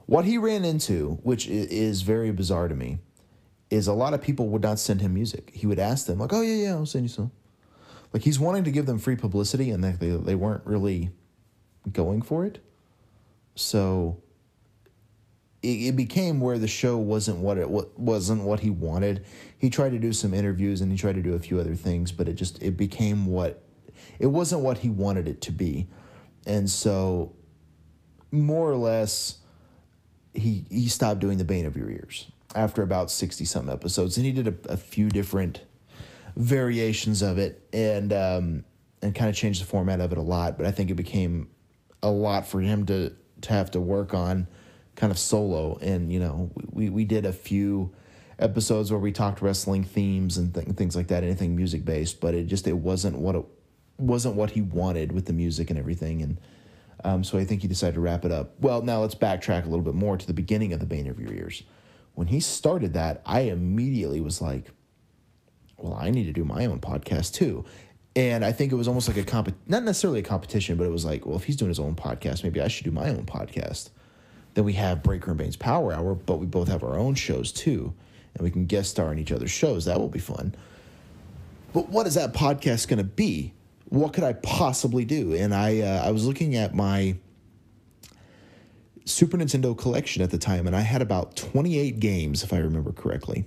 what 0.06 0.24
he 0.24 0.38
ran 0.38 0.64
into, 0.64 1.18
which 1.22 1.46
is 1.46 2.02
very 2.02 2.30
bizarre 2.30 2.68
to 2.68 2.74
me, 2.74 2.98
is 3.70 3.86
a 3.86 3.92
lot 3.92 4.14
of 4.14 4.22
people 4.22 4.48
would 4.48 4.62
not 4.62 4.78
send 4.78 5.00
him 5.00 5.14
music. 5.14 5.50
He 5.54 5.66
would 5.66 5.78
ask 5.78 6.06
them, 6.06 6.18
like, 6.18 6.32
oh, 6.32 6.42
yeah, 6.42 6.54
yeah, 6.54 6.72
I'll 6.72 6.86
send 6.86 7.04
you 7.04 7.08
some. 7.08 7.30
Like, 8.12 8.22
he's 8.22 8.38
wanting 8.38 8.64
to 8.64 8.70
give 8.70 8.86
them 8.86 8.98
free 8.98 9.16
publicity, 9.16 9.70
and 9.70 9.82
they, 9.82 9.92
they 9.92 10.34
weren't 10.34 10.64
really 10.64 11.10
going 11.90 12.22
for 12.22 12.44
it. 12.44 12.64
So 13.54 14.22
it, 15.62 15.88
it 15.88 15.96
became 15.96 16.40
where 16.40 16.58
the 16.58 16.68
show 16.68 16.96
wasn't 16.96 17.38
what 17.38 17.58
it 17.58 17.68
wasn't 17.68 18.42
what 18.42 18.60
he 18.60 18.70
wanted. 18.70 19.24
He 19.58 19.70
tried 19.70 19.90
to 19.90 19.98
do 19.98 20.12
some 20.12 20.34
interviews 20.34 20.80
and 20.80 20.92
he 20.92 20.98
tried 20.98 21.14
to 21.14 21.22
do 21.22 21.34
a 21.34 21.38
few 21.38 21.58
other 21.58 21.74
things, 21.74 22.12
but 22.12 22.28
it 22.28 22.34
just 22.34 22.62
it 22.62 22.76
became 22.76 23.26
what 23.26 23.62
it 24.18 24.26
wasn't 24.26 24.62
what 24.62 24.78
he 24.78 24.90
wanted 24.90 25.28
it 25.28 25.40
to 25.42 25.52
be. 25.52 25.88
And 26.46 26.68
so 26.68 27.32
more 28.30 28.70
or 28.70 28.76
less 28.76 29.38
he 30.34 30.64
he 30.70 30.88
stopped 30.88 31.20
doing 31.20 31.38
the 31.38 31.44
bane 31.44 31.66
of 31.66 31.76
your 31.76 31.90
ears 31.90 32.26
after 32.54 32.82
about 32.82 33.10
60 33.10 33.44
some 33.44 33.68
episodes 33.68 34.16
and 34.16 34.26
he 34.26 34.32
did 34.32 34.48
a, 34.48 34.72
a 34.72 34.76
few 34.76 35.08
different 35.08 35.62
variations 36.36 37.22
of 37.22 37.38
it 37.38 37.66
and 37.72 38.12
um, 38.12 38.64
and 39.02 39.14
kind 39.14 39.30
of 39.30 39.36
changed 39.36 39.62
the 39.62 39.66
format 39.66 40.00
of 40.00 40.12
it 40.12 40.18
a 40.18 40.22
lot 40.22 40.56
but 40.56 40.66
i 40.66 40.70
think 40.70 40.90
it 40.90 40.94
became 40.94 41.48
a 42.02 42.10
lot 42.10 42.46
for 42.46 42.60
him 42.60 42.84
to 42.86 43.12
to 43.40 43.52
have 43.52 43.70
to 43.72 43.80
work 43.80 44.14
on 44.14 44.46
kind 44.96 45.10
of 45.10 45.18
solo. 45.18 45.78
And 45.80 46.12
you 46.12 46.20
know 46.20 46.50
we 46.70 46.88
we 46.90 47.04
did 47.04 47.26
a 47.26 47.32
few 47.32 47.92
episodes 48.38 48.90
where 48.90 49.00
we 49.00 49.12
talked 49.12 49.40
wrestling 49.40 49.84
themes 49.84 50.36
and 50.36 50.52
th- 50.54 50.66
things 50.76 50.96
like 50.96 51.06
that 51.08 51.22
anything 51.22 51.54
music 51.54 51.84
based 51.84 52.20
but 52.20 52.34
it 52.34 52.48
just 52.48 52.66
it 52.66 52.76
wasn't 52.76 53.16
what 53.16 53.36
it 53.36 53.44
wasn't 53.96 54.34
what 54.34 54.50
he 54.50 54.60
wanted 54.60 55.12
with 55.12 55.26
the 55.26 55.32
music 55.32 55.70
and 55.70 55.78
everything 55.78 56.20
and 56.20 56.36
um, 57.04 57.22
so 57.22 57.38
I 57.38 57.44
think 57.44 57.62
he 57.62 57.68
decided 57.68 57.94
to 57.94 58.00
wrap 58.00 58.24
it 58.24 58.32
up. 58.32 58.58
Well, 58.60 58.82
now 58.82 59.00
let's 59.00 59.14
backtrack 59.14 59.66
a 59.66 59.68
little 59.68 59.84
bit 59.84 59.94
more 59.94 60.16
to 60.16 60.26
the 60.26 60.32
beginning 60.32 60.72
of 60.72 60.80
the 60.80 60.86
Bane 60.86 61.06
of 61.06 61.20
Your 61.20 61.32
Ears. 61.32 61.62
When 62.14 62.26
he 62.26 62.40
started 62.40 62.94
that, 62.94 63.20
I 63.26 63.40
immediately 63.42 64.20
was 64.20 64.40
like, 64.40 64.70
well, 65.76 65.94
I 65.94 66.10
need 66.10 66.24
to 66.24 66.32
do 66.32 66.44
my 66.44 66.64
own 66.66 66.80
podcast 66.80 67.34
too. 67.34 67.64
And 68.16 68.44
I 68.44 68.52
think 68.52 68.72
it 68.72 68.76
was 68.76 68.88
almost 68.88 69.08
like 69.08 69.16
a 69.16 69.24
comp, 69.24 69.54
not 69.66 69.82
necessarily 69.82 70.20
a 70.20 70.22
competition, 70.22 70.76
but 70.76 70.84
it 70.84 70.90
was 70.90 71.04
like, 71.04 71.26
well, 71.26 71.36
if 71.36 71.44
he's 71.44 71.56
doing 71.56 71.68
his 71.68 71.80
own 71.80 71.94
podcast, 71.94 72.42
maybe 72.42 72.60
I 72.60 72.68
should 72.68 72.84
do 72.84 72.92
my 72.92 73.10
own 73.10 73.26
podcast. 73.26 73.90
Then 74.54 74.64
we 74.64 74.74
have 74.74 75.02
Breaker 75.02 75.32
and 75.32 75.38
Bane's 75.38 75.56
Power 75.56 75.92
Hour, 75.92 76.14
but 76.14 76.38
we 76.38 76.46
both 76.46 76.68
have 76.68 76.84
our 76.84 76.96
own 76.96 77.16
shows 77.16 77.50
too, 77.50 77.92
and 78.34 78.44
we 78.44 78.52
can 78.52 78.66
guest 78.66 78.92
star 78.92 79.12
in 79.12 79.18
each 79.18 79.32
other's 79.32 79.50
shows. 79.50 79.84
That 79.84 79.98
will 79.98 80.08
be 80.08 80.20
fun. 80.20 80.54
But 81.72 81.88
what 81.88 82.06
is 82.06 82.14
that 82.14 82.32
podcast 82.32 82.86
going 82.86 82.98
to 82.98 83.04
be? 83.04 83.52
What 83.94 84.12
could 84.12 84.24
I 84.24 84.32
possibly 84.32 85.04
do? 85.04 85.34
And 85.34 85.54
I 85.54 85.80
uh, 85.80 86.06
I 86.06 86.10
was 86.10 86.26
looking 86.26 86.56
at 86.56 86.74
my 86.74 87.16
Super 89.04 89.36
Nintendo 89.36 89.76
collection 89.76 90.22
at 90.22 90.30
the 90.30 90.38
time, 90.38 90.66
and 90.66 90.74
I 90.74 90.80
had 90.80 91.02
about 91.02 91.36
28 91.36 92.00
games, 92.00 92.42
if 92.42 92.52
I 92.52 92.58
remember 92.58 92.92
correctly. 92.92 93.44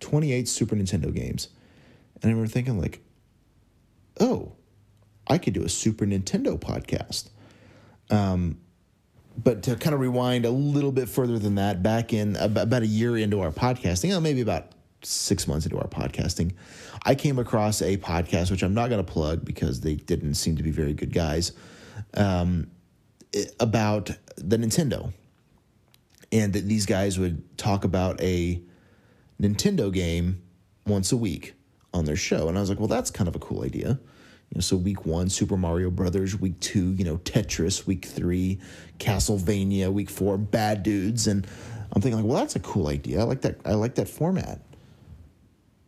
28 0.00 0.48
Super 0.48 0.74
Nintendo 0.74 1.14
games. 1.14 1.48
And 2.16 2.24
I 2.24 2.32
remember 2.32 2.50
thinking, 2.50 2.80
like, 2.80 3.00
oh, 4.20 4.52
I 5.26 5.38
could 5.38 5.54
do 5.54 5.62
a 5.62 5.68
Super 5.68 6.04
Nintendo 6.04 6.58
podcast. 6.58 7.30
Um, 8.10 8.58
but 9.42 9.62
to 9.62 9.76
kind 9.76 9.94
of 9.94 10.00
rewind 10.00 10.44
a 10.44 10.50
little 10.50 10.92
bit 10.92 11.08
further 11.08 11.38
than 11.38 11.54
that, 11.54 11.82
back 11.82 12.12
in 12.12 12.36
about 12.36 12.82
a 12.82 12.86
year 12.86 13.16
into 13.16 13.40
our 13.40 13.50
podcasting, 13.50 14.08
you 14.08 14.10
know, 14.10 14.20
maybe 14.20 14.40
about 14.40 14.72
six 15.02 15.46
months 15.46 15.66
into 15.66 15.78
our 15.78 15.88
podcasting, 15.88 16.54
I 17.04 17.14
came 17.14 17.38
across 17.38 17.82
a 17.82 17.96
podcast, 17.96 18.50
which 18.50 18.62
I'm 18.62 18.74
not 18.74 18.88
going 18.88 19.04
to 19.04 19.12
plug 19.12 19.44
because 19.44 19.80
they 19.80 19.96
didn't 19.96 20.34
seem 20.34 20.56
to 20.56 20.62
be 20.62 20.70
very 20.70 20.94
good 20.94 21.12
guys, 21.12 21.52
um, 22.14 22.70
about 23.58 24.10
the 24.36 24.56
Nintendo. 24.56 25.12
And 26.30 26.54
that 26.54 26.66
these 26.66 26.86
guys 26.86 27.18
would 27.18 27.58
talk 27.58 27.84
about 27.84 28.20
a 28.22 28.62
Nintendo 29.40 29.92
game 29.92 30.42
once 30.86 31.12
a 31.12 31.16
week 31.16 31.54
on 31.92 32.06
their 32.06 32.16
show. 32.16 32.48
And 32.48 32.56
I 32.56 32.60
was 32.60 32.70
like, 32.70 32.78
well, 32.78 32.88
that's 32.88 33.10
kind 33.10 33.28
of 33.28 33.36
a 33.36 33.38
cool 33.38 33.64
idea. 33.64 33.88
You 33.88 34.56
know, 34.56 34.60
so 34.60 34.76
week 34.76 35.04
one, 35.04 35.28
Super 35.28 35.56
Mario 35.56 35.90
Brothers. 35.90 36.38
Week 36.38 36.58
two, 36.60 36.92
you 36.92 37.04
know, 37.04 37.18
Tetris. 37.18 37.86
Week 37.86 38.04
three, 38.04 38.60
Castlevania. 38.98 39.92
Week 39.92 40.08
four, 40.08 40.38
Bad 40.38 40.82
Dudes. 40.82 41.26
And 41.26 41.46
I'm 41.92 42.00
thinking 42.00 42.18
like, 42.20 42.26
well, 42.26 42.38
that's 42.38 42.56
a 42.56 42.60
cool 42.60 42.88
idea. 42.88 43.20
I 43.20 43.24
like 43.24 43.42
that. 43.42 43.60
I 43.64 43.74
like 43.74 43.96
that 43.96 44.08
format. 44.08 44.60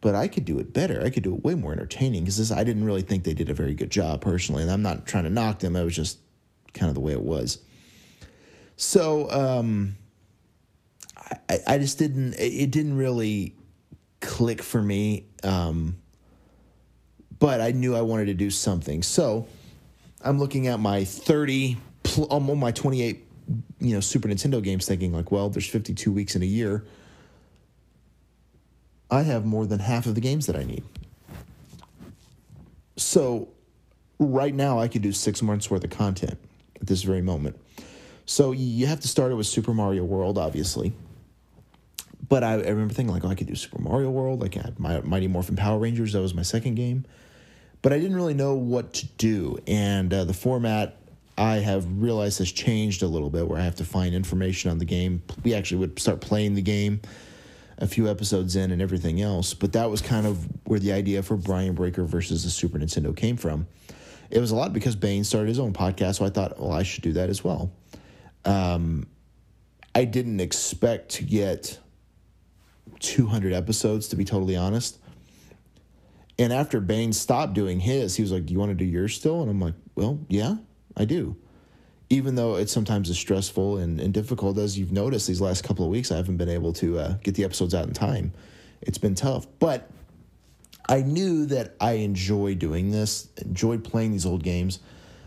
But 0.05 0.15
I 0.15 0.29
could 0.29 0.45
do 0.45 0.59
it 0.59 0.75
better. 0.75 1.03
I 1.03 1.09
could 1.09 1.23
do 1.23 1.35
it 1.35 1.43
way 1.45 1.55
more 1.55 1.73
entertaining 1.73 2.25
because 2.25 2.53
I 2.53 2.63
didn't 2.63 2.85
really 2.85 3.01
think 3.01 3.25
they 3.25 3.33
did 3.33 3.49
a 3.49 3.55
very 3.55 3.73
good 3.73 3.89
job 3.89 4.21
personally. 4.21 4.61
And 4.61 4.71
I'm 4.71 4.83
not 4.83 5.07
trying 5.07 5.25
to 5.25 5.31
knock 5.31 5.61
them. 5.61 5.75
It 5.77 5.83
was 5.83 5.97
just 5.97 6.19
kind 6.75 6.91
of 6.91 6.95
the 6.95 7.01
way 7.01 7.13
it 7.13 7.23
was. 7.23 7.61
So 8.77 9.31
um, 9.31 9.97
I, 11.49 11.59
I 11.67 11.79
just 11.79 11.99
didn't. 11.99 12.35
It 12.35 12.71
didn't 12.71 12.99
really 12.99 13.57
click 14.21 14.61
for 14.61 14.83
me. 14.83 15.25
Um, 15.43 15.97
but 17.39 17.63
I 17.63 17.71
knew 17.71 17.97
I 17.97 18.03
wanted 18.03 18.27
to 18.27 18.35
do 18.35 18.51
something. 18.51 19.03
So 19.03 19.49
I'm 20.21 20.39
looking 20.39 20.67
at 20.67 20.81
my 20.81 21.05
30, 21.05 21.79
pl- 22.03 22.25
almost 22.25 22.59
my 22.59 22.73
28, 22.73 23.27
you 23.81 23.95
know, 23.95 24.01
Super 24.01 24.29
Nintendo 24.29 24.63
games, 24.63 24.85
thinking 24.85 25.15
like, 25.15 25.33
well, 25.33 25.49
there's 25.49 25.67
52 25.67 26.13
weeks 26.13 26.37
in 26.37 26.43
a 26.43 26.47
year. 26.47 26.85
I 29.15 29.23
have 29.23 29.45
more 29.45 29.65
than 29.65 29.79
half 29.79 30.07
of 30.07 30.17
the 30.17 30.21
games 30.21 30.47
that 30.47 30.57
I 30.57 30.65
need. 30.65 30.83
So 32.97 33.49
right 34.19 34.53
now, 34.53 34.81
I 34.81 34.89
could 34.89 35.03
do 35.03 35.13
six 35.13 35.41
months 35.41 35.71
worth 35.71 35.85
of 35.85 35.91
content 35.91 36.37
at 36.81 36.89
this 36.89 37.05
very 37.05 37.23
moment. 37.23 37.57
So 38.27 38.51
you 38.51 38.87
have 38.87 38.99
to 39.01 39.09
start 39.09 39.31
it 39.31 39.37
with 39.37 39.47
Super 39.47 39.73
Mario 39.73 40.03
World, 40.03 40.37
obviously. 40.37 40.95
But 42.29 42.43
I, 42.43 42.55
I 42.55 42.69
remember 42.71 42.93
thinking 42.93 43.15
like, 43.15 43.25
oh, 43.25 43.29
I 43.29 43.37
could 43.37 43.47
do 43.47 43.55
Super 43.55 43.81
Mario 43.81 44.11
World. 44.11 44.41
Like 44.43 44.57
I 44.57 44.63
had 44.63 44.81
my 44.81 45.01
Mighty 45.03 45.29
Morphin 45.29 45.55
Power 45.55 45.79
Rangers. 45.79 46.15
That 46.15 46.21
was 46.21 46.35
my 46.35 46.43
second 46.43 46.75
game. 46.75 47.05
But 47.83 47.93
I 47.93 48.01
didn't 48.01 48.17
really 48.17 48.35
know 48.35 48.55
what 48.55 48.95
to 48.95 49.07
do, 49.19 49.59
and 49.67 50.13
uh, 50.13 50.25
the 50.25 50.33
format 50.33 50.97
I 51.39 51.57
have 51.57 51.87
realized 52.03 52.39
has 52.39 52.51
changed 52.51 53.03
a 53.03 53.07
little 53.07 53.31
bit, 53.31 53.47
where 53.47 53.61
I 53.61 53.63
have 53.63 53.77
to 53.77 53.85
find 53.85 54.13
information 54.13 54.73
on 54.73 54.79
the 54.79 54.87
game. 54.87 55.23
We 55.45 55.55
actually 55.55 55.79
would 55.79 56.01
start 56.01 56.21
playing 56.21 56.55
the 56.55 56.63
game 56.63 57.01
a 57.79 57.87
few 57.87 58.09
episodes 58.09 58.57
in 58.57 58.71
and 58.71 58.81
everything 58.81 59.21
else. 59.21 59.55
But 59.55 59.73
that 59.73 59.91
was 59.91 60.01
kind 60.01 60.27
of 60.27 60.47
where 60.65 60.79
the 60.79 60.93
idea 60.93 61.23
for 61.23 61.37
Brian 61.37 61.75
Breaker 61.75 62.05
versus 62.05 62.45
the 62.45 62.51
Super 62.51 62.79
Nintendo 62.79 63.17
came 63.17 63.37
from. 63.37 63.67
It 64.31 64.41
was 64.41 64.51
a 64.51 64.57
lot 64.57 64.73
because 64.73 64.97
Bane 64.97 65.25
started 65.25 65.49
his 65.49 65.59
own 65.59 65.73
podcast, 65.73 66.17
so 66.17 66.25
I 66.25 66.31
thought, 66.31 66.59
well, 66.59 66.73
I 66.73 66.83
should 66.83 67.03
do 67.03 67.13
that 67.15 67.29
as 67.29 67.45
well. 67.45 67.73
Um, 68.45 69.07
I 69.95 70.05
didn't 70.05 70.41
expect 70.41 71.11
to 71.11 71.25
get 71.25 71.79
200 73.01 73.53
episodes, 73.53 74.09
to 74.09 74.17
be 74.17 74.25
totally 74.25 74.57
honest. 74.57 74.99
And 76.39 76.53
after 76.53 76.81
Bane 76.81 77.13
stopped 77.13 77.55
doing 77.55 77.79
his, 77.79 78.17
he 78.17 78.23
was 78.23 78.33
like, 78.33 78.47
Do 78.47 78.53
you 78.53 78.59
want 78.59 78.71
to 78.71 78.75
do 78.75 78.85
yours 78.85 79.15
still? 79.15 79.41
And 79.41 79.51
I'm 79.51 79.61
like, 79.61 79.75
Well, 79.95 80.19
yeah, 80.29 80.57
I 80.97 81.05
do. 81.05 81.37
Even 82.15 82.37
though 82.37 82.55
it's 82.55 82.71
sometimes 82.71 83.11
as 83.11 83.19
stressful 83.19 83.79
and, 83.79 84.01
and 84.01 84.15
difficult 84.15 84.57
as 84.57 84.79
you've 84.79 84.93
noticed 84.93 85.27
these 85.27 85.41
last 85.41 85.65
couple 85.65 85.85
of 85.85 85.91
weeks, 85.91 86.13
I 86.13 86.17
haven't 86.17 86.37
been 86.37 86.49
able 86.49 86.73
to 86.75 86.97
uh, 87.01 87.15
get 87.25 87.35
the 87.35 87.43
episodes 87.43 87.75
out 87.75 87.89
in 87.89 87.93
time. 87.93 88.33
It's 88.81 88.99
been 88.99 89.17
tough. 89.17 89.49
But 89.59 89.91
I 90.89 91.03
knew 91.03 91.45
that 91.47 91.75
I 91.81 91.95
enjoy 91.95 92.55
doing 92.55 92.93
this, 92.93 93.29
enjoyed 93.39 93.83
playing 93.83 94.13
these 94.13 94.27
old 94.27 94.45
games. 94.45 94.79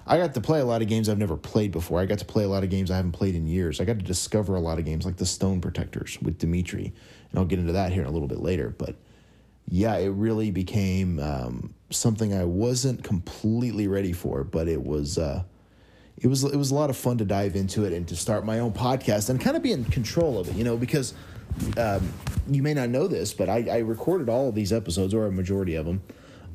I 0.06 0.18
got 0.18 0.34
to 0.36 0.40
play 0.40 0.62
a 0.62 0.66
lot 0.66 0.82
of 0.82 0.88
games 0.88 1.10
I've 1.10 1.18
never 1.18 1.36
played 1.36 1.74
before. 1.74 2.00
I 2.00 2.06
got 2.06 2.20
to 2.20 2.26
play 2.26 2.46
a 2.46 2.48
lot 2.48 2.64
of 2.64 2.70
games 2.70 2.90
I 2.90 2.96
haven't 2.96 3.12
played 3.12 3.36
in 3.36 3.48
years. 3.48 3.82
I 3.82 3.84
got 3.84 4.00
to 4.00 4.06
discover 4.06 4.56
a 4.56 4.62
lot 4.62 4.80
of 4.80 4.86
games 4.86 5.06
like 5.06 5.18
the 5.18 5.26
Stone 5.26 5.60
Protectors 5.60 6.18
with 6.22 6.38
Dimitri. 6.38 6.94
And 7.32 7.40
I'll 7.40 7.46
get 7.46 7.60
into 7.60 7.74
that 7.74 7.92
here 7.92 8.04
in 8.04 8.08
a 8.08 8.12
little 8.12 8.30
bit 8.30 8.40
later. 8.40 8.70
But 8.70 8.96
yeah, 9.68 9.98
it 9.98 10.12
really 10.12 10.52
became 10.52 11.20
um, 11.20 11.74
something 11.90 12.34
I 12.34 12.46
wasn't 12.46 13.04
completely 13.04 13.90
ready 13.90 14.14
for, 14.14 14.46
but 14.46 14.70
it 14.70 14.82
was 14.82 15.18
uh, 15.18 15.44
it 16.20 16.28
was 16.28 16.44
it 16.44 16.56
was 16.56 16.72
a 16.72 16.76
lot 16.76 16.90
of 16.90 16.98
fun 16.98 17.18
to 17.20 17.26
dive 17.26 17.56
into 17.56 17.86
it 17.86 17.94
and 17.94 18.08
to 18.08 18.16
start 18.16 18.46
my 18.46 18.60
own 18.60 18.74
podcast 18.74 19.30
and 19.30 19.40
kind 19.40 19.56
of 19.56 19.62
be 19.62 19.72
in 19.72 19.86
control 19.86 20.40
of 20.40 20.50
it, 20.50 20.56
you 20.56 20.64
know, 20.64 20.76
because 20.76 21.14
um, 21.78 22.12
you 22.48 22.64
may 22.64 22.74
not 22.74 22.90
know 22.90 23.08
this, 23.08 23.34
but 23.34 23.50
I, 23.50 23.68
I 23.70 23.78
recorded 23.80 24.30
all 24.30 24.50
of 24.50 24.56
these 24.56 24.74
episodes 24.74 25.14
or 25.14 25.26
a 25.28 25.32
majority 25.32 25.76
of 25.76 25.86
them 25.86 26.02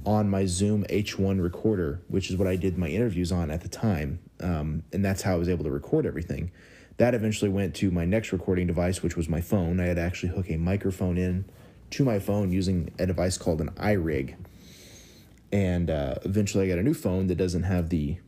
on 0.04 0.28
my 0.28 0.46
Zoom 0.46 0.84
H1 0.84 1.40
recorder, 1.40 2.00
which 2.08 2.28
is 2.28 2.36
what 2.36 2.48
I 2.48 2.56
did 2.56 2.76
my 2.76 2.88
interviews 2.88 3.30
on 3.30 3.50
at 3.50 3.60
the 3.60 3.68
time, 3.68 4.18
um, 4.40 4.82
and 4.92 5.04
that's 5.04 5.22
how 5.22 5.34
I 5.34 5.36
was 5.36 5.48
able 5.48 5.64
to 5.64 5.70
record 5.70 6.06
everything. 6.06 6.50
That 6.96 7.14
eventually 7.14 7.50
went 7.50 7.74
to 7.76 7.90
my 7.90 8.04
next 8.04 8.32
recording 8.32 8.66
device, 8.66 9.02
which 9.02 9.16
was 9.16 9.28
my 9.28 9.40
phone. 9.40 9.80
I 9.80 9.86
had 9.86 9.96
to 9.96 10.02
actually 10.02 10.30
hook 10.30 10.50
a 10.50 10.56
microphone 10.56 11.16
in 11.16 11.44
to 11.90 12.04
my 12.04 12.18
phone 12.18 12.50
using 12.50 12.92
a 12.98 13.06
device 13.06 13.38
called 13.38 13.60
an 13.60 13.70
iRig. 13.70 14.34
And 15.52 15.90
uh, 15.90 16.16
eventually, 16.24 16.64
I 16.64 16.68
got 16.68 16.78
a 16.78 16.82
new 16.82 16.94
phone 16.94 17.28
that 17.28 17.36
doesn't 17.36 17.62
have 17.64 17.88
the 17.88 18.18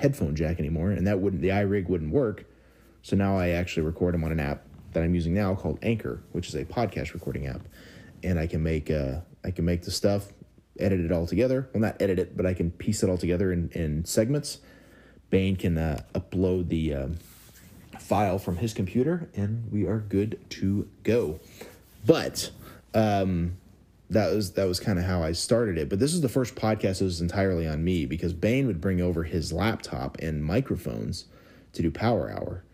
headphone 0.00 0.34
jack 0.34 0.58
anymore, 0.58 0.90
and 0.90 1.06
that 1.06 1.20
wouldn't 1.20 1.42
the 1.42 1.48
iRig 1.48 1.88
wouldn't 1.88 2.12
work. 2.12 2.44
So 3.02 3.16
now 3.16 3.38
I 3.38 3.50
actually 3.50 3.84
record 3.84 4.14
them 4.14 4.24
on 4.24 4.32
an 4.32 4.40
app 4.40 4.64
that 4.92 5.02
I'm 5.02 5.14
using 5.14 5.34
now 5.34 5.54
called 5.54 5.78
Anchor, 5.82 6.22
which 6.32 6.48
is 6.48 6.54
a 6.54 6.64
podcast 6.64 7.14
recording 7.14 7.46
app, 7.46 7.62
and 8.22 8.38
I 8.38 8.46
can 8.46 8.62
make 8.62 8.90
uh, 8.90 9.20
I 9.44 9.50
can 9.50 9.64
make 9.64 9.82
the 9.82 9.90
stuff, 9.90 10.32
edit 10.78 11.00
it 11.00 11.12
all 11.12 11.26
together. 11.26 11.68
Well, 11.72 11.80
not 11.82 12.00
edit 12.00 12.18
it, 12.18 12.36
but 12.36 12.46
I 12.46 12.54
can 12.54 12.70
piece 12.70 13.02
it 13.02 13.10
all 13.10 13.18
together 13.18 13.52
in, 13.52 13.70
in 13.70 14.04
segments. 14.04 14.58
Bane 15.30 15.56
can 15.56 15.78
uh, 15.78 16.02
upload 16.14 16.68
the 16.68 16.94
um, 16.94 17.18
file 17.98 18.38
from 18.38 18.56
his 18.56 18.72
computer, 18.72 19.28
and 19.34 19.70
we 19.70 19.86
are 19.86 19.98
good 19.98 20.40
to 20.50 20.88
go. 21.04 21.38
But 22.04 22.50
um, 22.94 23.56
that 24.10 24.34
was 24.34 24.52
that 24.52 24.66
was 24.66 24.80
kind 24.80 24.98
of 24.98 25.04
how 25.04 25.22
I 25.22 25.32
started 25.32 25.78
it. 25.78 25.88
But 25.88 26.00
this 26.00 26.12
is 26.12 26.20
the 26.20 26.28
first 26.28 26.54
podcast 26.56 26.98
that 26.98 27.04
was 27.04 27.20
entirely 27.20 27.66
on 27.66 27.82
me 27.82 28.06
because 28.06 28.32
Bane 28.32 28.66
would 28.66 28.80
bring 28.80 29.00
over 29.00 29.22
his 29.22 29.52
laptop 29.52 30.18
and 30.18 30.44
microphones 30.44 31.26
to 31.72 31.82
do 31.82 31.90
Power 31.90 32.30
Hour. 32.30 32.64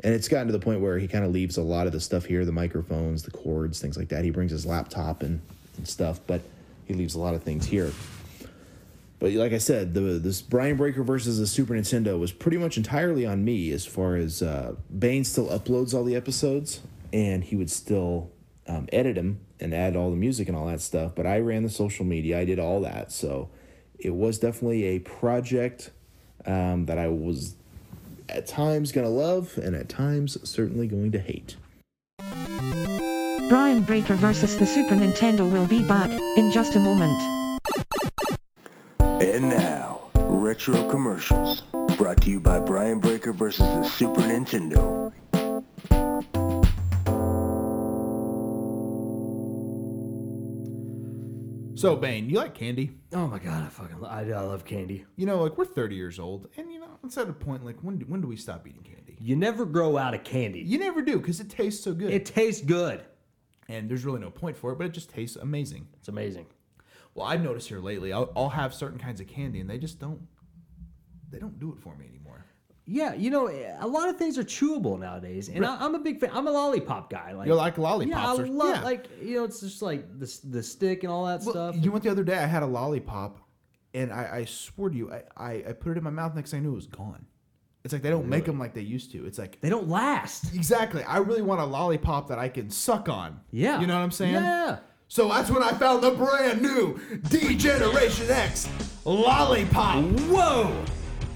And 0.00 0.14
it's 0.14 0.28
gotten 0.28 0.48
to 0.48 0.52
the 0.52 0.58
point 0.58 0.80
where 0.80 0.98
he 0.98 1.06
kind 1.06 1.24
of 1.24 1.30
leaves 1.30 1.58
a 1.58 1.62
lot 1.62 1.86
of 1.86 1.92
the 1.92 2.00
stuff 2.00 2.24
here, 2.24 2.44
the 2.44 2.50
microphones, 2.50 3.22
the 3.22 3.30
cords, 3.30 3.80
things 3.80 3.96
like 3.96 4.08
that. 4.08 4.24
He 4.24 4.30
brings 4.30 4.50
his 4.50 4.66
laptop 4.66 5.22
and, 5.22 5.40
and 5.76 5.86
stuff, 5.86 6.18
but 6.26 6.40
he 6.86 6.94
leaves 6.94 7.14
a 7.14 7.20
lot 7.20 7.34
of 7.34 7.42
things 7.44 7.66
here. 7.66 7.92
But 9.20 9.32
like 9.32 9.52
I 9.52 9.58
said, 9.58 9.94
the 9.94 10.00
this 10.18 10.42
Brian 10.42 10.76
Breaker 10.76 11.04
versus 11.04 11.38
the 11.38 11.46
Super 11.46 11.74
Nintendo 11.74 12.18
was 12.18 12.32
pretty 12.32 12.56
much 12.56 12.76
entirely 12.76 13.24
on 13.26 13.44
me 13.44 13.70
as 13.70 13.86
far 13.86 14.16
as 14.16 14.42
uh, 14.42 14.74
Bane 14.98 15.22
still 15.22 15.46
uploads 15.48 15.94
all 15.94 16.02
the 16.02 16.16
episodes 16.16 16.80
and 17.12 17.44
he 17.44 17.54
would 17.54 17.70
still 17.70 18.30
um, 18.66 18.88
edit 18.90 19.16
them 19.16 19.38
and 19.62 19.72
add 19.72 19.96
all 19.96 20.10
the 20.10 20.16
music 20.16 20.48
and 20.48 20.56
all 20.56 20.66
that 20.66 20.80
stuff. 20.80 21.12
But 21.14 21.26
I 21.26 21.38
ran 21.38 21.62
the 21.62 21.70
social 21.70 22.04
media, 22.04 22.38
I 22.38 22.44
did 22.44 22.58
all 22.58 22.80
that. 22.82 23.12
So 23.12 23.48
it 23.98 24.14
was 24.14 24.38
definitely 24.38 24.84
a 24.84 24.98
project 24.98 25.90
um, 26.44 26.86
that 26.86 26.98
I 26.98 27.08
was 27.08 27.54
at 28.28 28.46
times 28.46 28.92
going 28.92 29.06
to 29.06 29.12
love 29.12 29.58
and 29.58 29.76
at 29.76 29.88
times 29.88 30.36
certainly 30.48 30.88
going 30.88 31.12
to 31.12 31.18
hate. 31.18 31.56
Brian 33.48 33.82
Breaker 33.82 34.14
versus 34.14 34.56
the 34.56 34.66
Super 34.66 34.94
Nintendo 34.94 35.50
will 35.50 35.66
be 35.66 35.86
back 35.86 36.10
in 36.36 36.50
just 36.50 36.74
a 36.74 36.80
moment. 36.80 37.20
And 39.00 39.50
now, 39.50 40.00
retro 40.14 40.88
commercials 40.88 41.62
brought 41.98 42.22
to 42.22 42.30
you 42.30 42.40
by 42.40 42.58
Brian 42.58 42.98
Breaker 42.98 43.32
versus 43.32 43.66
the 43.66 43.84
Super 43.84 44.22
Nintendo. 44.22 45.12
So 51.82 51.96
Bane, 51.96 52.30
you 52.30 52.36
like 52.36 52.54
candy? 52.54 52.92
Oh 53.12 53.26
my 53.26 53.40
god, 53.40 53.64
I 53.64 53.68
fucking 53.68 53.98
lo- 53.98 54.08
I, 54.08 54.20
I 54.20 54.40
love 54.42 54.64
candy. 54.64 55.04
You 55.16 55.26
know, 55.26 55.42
like 55.42 55.58
we're 55.58 55.64
30 55.64 55.96
years 55.96 56.20
old, 56.20 56.46
and 56.56 56.72
you 56.72 56.78
know, 56.78 56.96
it's 57.02 57.18
at 57.18 57.28
a 57.28 57.32
point 57.32 57.64
like 57.64 57.80
when 57.80 57.98
do, 57.98 58.04
when 58.06 58.20
do 58.20 58.28
we 58.28 58.36
stop 58.36 58.68
eating 58.68 58.84
candy? 58.84 59.18
You 59.20 59.34
never 59.34 59.64
grow 59.64 59.98
out 59.98 60.14
of 60.14 60.22
candy. 60.22 60.60
You 60.60 60.78
never 60.78 61.02
do 61.02 61.18
because 61.18 61.40
it 61.40 61.50
tastes 61.50 61.82
so 61.82 61.92
good, 61.92 62.12
it 62.12 62.24
tastes 62.24 62.62
good. 62.62 63.02
and 63.68 63.90
there's 63.90 64.04
really 64.04 64.20
no 64.20 64.30
point 64.30 64.56
for 64.56 64.70
it, 64.70 64.78
but 64.78 64.86
it 64.86 64.92
just 64.92 65.10
tastes 65.10 65.34
amazing. 65.34 65.88
It's 65.98 66.06
amazing. 66.06 66.46
Well, 67.16 67.26
I've 67.26 67.42
noticed 67.42 67.68
here 67.68 67.80
lately, 67.80 68.12
I'll, 68.12 68.30
I'll 68.36 68.50
have 68.50 68.72
certain 68.74 69.00
kinds 69.00 69.20
of 69.20 69.26
candy, 69.26 69.58
and 69.58 69.68
they 69.68 69.78
just 69.78 69.98
don't 69.98 70.20
they 71.30 71.40
don't 71.40 71.58
do 71.58 71.72
it 71.72 71.80
for 71.80 71.96
me 71.96 72.06
anymore. 72.06 72.44
Yeah, 72.84 73.14
you 73.14 73.30
know, 73.30 73.48
a 73.48 73.86
lot 73.86 74.08
of 74.08 74.16
things 74.16 74.36
are 74.38 74.42
chewable 74.42 74.98
nowadays, 74.98 75.48
and 75.48 75.64
I, 75.64 75.76
I'm 75.84 75.94
a 75.94 76.00
big 76.00 76.18
fan. 76.18 76.30
I'm 76.32 76.48
a 76.48 76.50
lollipop 76.50 77.10
guy. 77.10 77.32
Like 77.32 77.46
You 77.46 77.54
like 77.54 77.78
Yeah. 78.08 78.26
I 78.26 78.32
love 78.32 78.76
yeah. 78.76 78.82
like 78.82 79.06
you 79.22 79.36
know, 79.36 79.44
it's 79.44 79.60
just 79.60 79.82
like 79.82 80.18
the 80.18 80.38
the 80.44 80.62
stick 80.62 81.04
and 81.04 81.12
all 81.12 81.26
that 81.26 81.42
Well, 81.42 81.52
stuff. 81.52 81.76
You 81.76 81.86
know 81.86 81.92
what? 81.92 82.02
The 82.02 82.10
other 82.10 82.24
day, 82.24 82.38
I 82.38 82.46
had 82.46 82.62
a 82.64 82.66
lollipop, 82.66 83.38
and 83.94 84.12
I, 84.12 84.38
I 84.38 84.44
swear 84.46 84.90
to 84.90 84.96
you, 84.96 85.12
I, 85.12 85.22
I, 85.36 85.52
I 85.68 85.72
put 85.74 85.92
it 85.92 85.98
in 85.98 86.04
my 86.04 86.10
mouth. 86.10 86.34
Next 86.34 86.50
thing 86.50 86.60
I 86.60 86.62
knew, 86.64 86.72
it 86.72 86.76
was 86.76 86.86
gone. 86.88 87.24
It's 87.84 87.92
like 87.92 88.02
they 88.02 88.10
don't 88.10 88.28
make 88.28 88.44
them 88.44 88.58
like 88.58 88.74
they 88.74 88.80
used 88.82 89.12
to. 89.12 89.26
It's 89.26 89.38
like 89.38 89.60
they 89.60 89.68
don't 89.68 89.88
last. 89.88 90.52
exactly. 90.54 91.02
I 91.04 91.18
really 91.18 91.42
want 91.42 91.60
a 91.60 91.64
lollipop 91.64 92.28
that 92.28 92.38
I 92.38 92.48
can 92.48 92.68
suck 92.70 93.08
on. 93.08 93.40
Yeah, 93.52 93.80
you 93.80 93.86
know 93.86 93.94
what 93.94 94.02
I'm 94.02 94.10
saying? 94.10 94.34
Yeah. 94.34 94.78
So 95.08 95.28
that's 95.28 95.50
when 95.50 95.62
I 95.62 95.72
found 95.72 96.02
the 96.02 96.12
brand 96.12 96.62
new 96.62 96.98
D 97.28 97.54
Generation 97.54 98.30
X 98.30 98.68
lollipop 99.04 100.02
Whoa. 100.04 100.84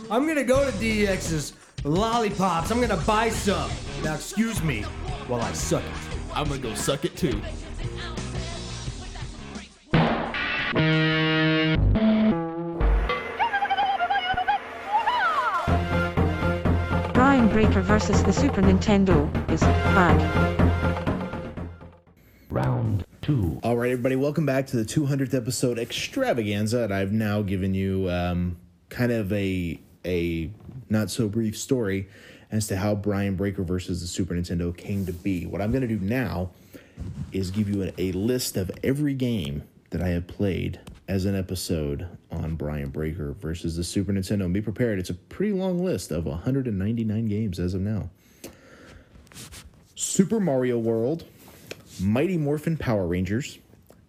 I'm 0.09 0.27
gonna 0.27 0.43
go 0.43 0.69
to 0.69 0.71
DEX's 0.77 1.53
lollipops. 1.83 2.71
I'm 2.71 2.81
gonna 2.81 2.97
buy 2.97 3.29
some. 3.29 3.69
Now, 4.03 4.15
excuse 4.15 4.61
me 4.63 4.83
while 5.27 5.41
I 5.41 5.51
suck 5.53 5.83
it. 5.83 5.91
I'm 6.33 6.47
gonna 6.47 6.59
go 6.59 6.73
suck 6.75 7.05
it 7.05 7.15
too. 7.15 7.41
Brian 17.13 17.47
Breaker 17.49 17.81
versus 17.81 18.23
the 18.23 18.33
Super 18.33 18.61
Nintendo 18.61 19.29
is 19.51 19.61
back. 19.61 21.12
Two. 23.23 23.57
All 23.63 23.77
right, 23.77 23.89
everybody, 23.89 24.17
welcome 24.17 24.45
back 24.45 24.67
to 24.67 24.75
the 24.75 24.83
200th 24.83 25.33
episode 25.33 25.79
extravaganza. 25.79 26.83
And 26.83 26.93
I've 26.93 27.13
now 27.13 27.41
given 27.41 27.73
you 27.73 28.09
um, 28.09 28.57
kind 28.89 29.13
of 29.13 29.31
a 29.31 29.79
a 30.03 30.51
not 30.89 31.09
so 31.09 31.29
brief 31.29 31.57
story 31.57 32.09
as 32.51 32.67
to 32.67 32.75
how 32.75 32.95
Brian 32.95 33.37
Breaker 33.37 33.63
versus 33.63 34.01
the 34.01 34.07
Super 34.07 34.33
Nintendo 34.33 34.75
came 34.75 35.05
to 35.05 35.13
be. 35.13 35.45
What 35.45 35.61
I'm 35.61 35.71
going 35.71 35.87
to 35.87 35.87
do 35.87 35.99
now 35.99 36.49
is 37.31 37.49
give 37.49 37.69
you 37.69 37.83
a, 37.83 37.93
a 37.97 38.11
list 38.11 38.57
of 38.57 38.69
every 38.83 39.13
game 39.13 39.63
that 39.91 40.01
I 40.01 40.09
have 40.09 40.27
played 40.27 40.81
as 41.07 41.23
an 41.23 41.33
episode 41.33 42.05
on 42.29 42.55
Brian 42.57 42.89
Breaker 42.89 43.31
versus 43.39 43.77
the 43.77 43.85
Super 43.85 44.11
Nintendo. 44.11 44.43
And 44.43 44.53
be 44.53 44.61
prepared, 44.61 44.99
it's 44.99 45.09
a 45.09 45.13
pretty 45.13 45.53
long 45.53 45.81
list 45.81 46.11
of 46.11 46.25
199 46.25 47.25
games 47.27 47.57
as 47.57 47.73
of 47.73 47.79
now. 47.79 48.09
Super 49.95 50.41
Mario 50.41 50.77
World, 50.77 51.23
Mighty 52.01 52.37
Morphin 52.37 52.75
Power 52.75 53.05
Rangers, 53.05 53.59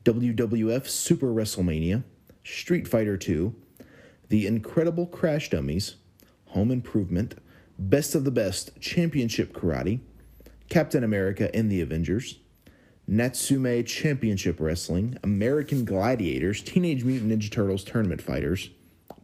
WWF 0.04 0.88
Super 0.88 1.26
WrestleMania, 1.26 2.02
Street 2.42 2.88
Fighter 2.88 3.18
II, 3.28 3.52
The 4.30 4.46
Incredible 4.46 5.06
Crash 5.06 5.50
Dummies, 5.50 5.96
Home 6.48 6.70
Improvement, 6.70 7.34
Best 7.78 8.14
of 8.14 8.24
the 8.24 8.30
Best 8.30 8.80
Championship 8.80 9.52
Karate, 9.52 10.00
Captain 10.70 11.04
America 11.04 11.54
and 11.54 11.70
the 11.70 11.82
Avengers, 11.82 12.38
Natsume 13.06 13.84
Championship 13.84 14.60
Wrestling, 14.60 15.18
American 15.22 15.84
Gladiators, 15.84 16.62
Teenage 16.62 17.04
Mutant 17.04 17.32
Ninja 17.32 17.50
Turtles 17.50 17.84
Tournament 17.84 18.22
Fighters, 18.22 18.70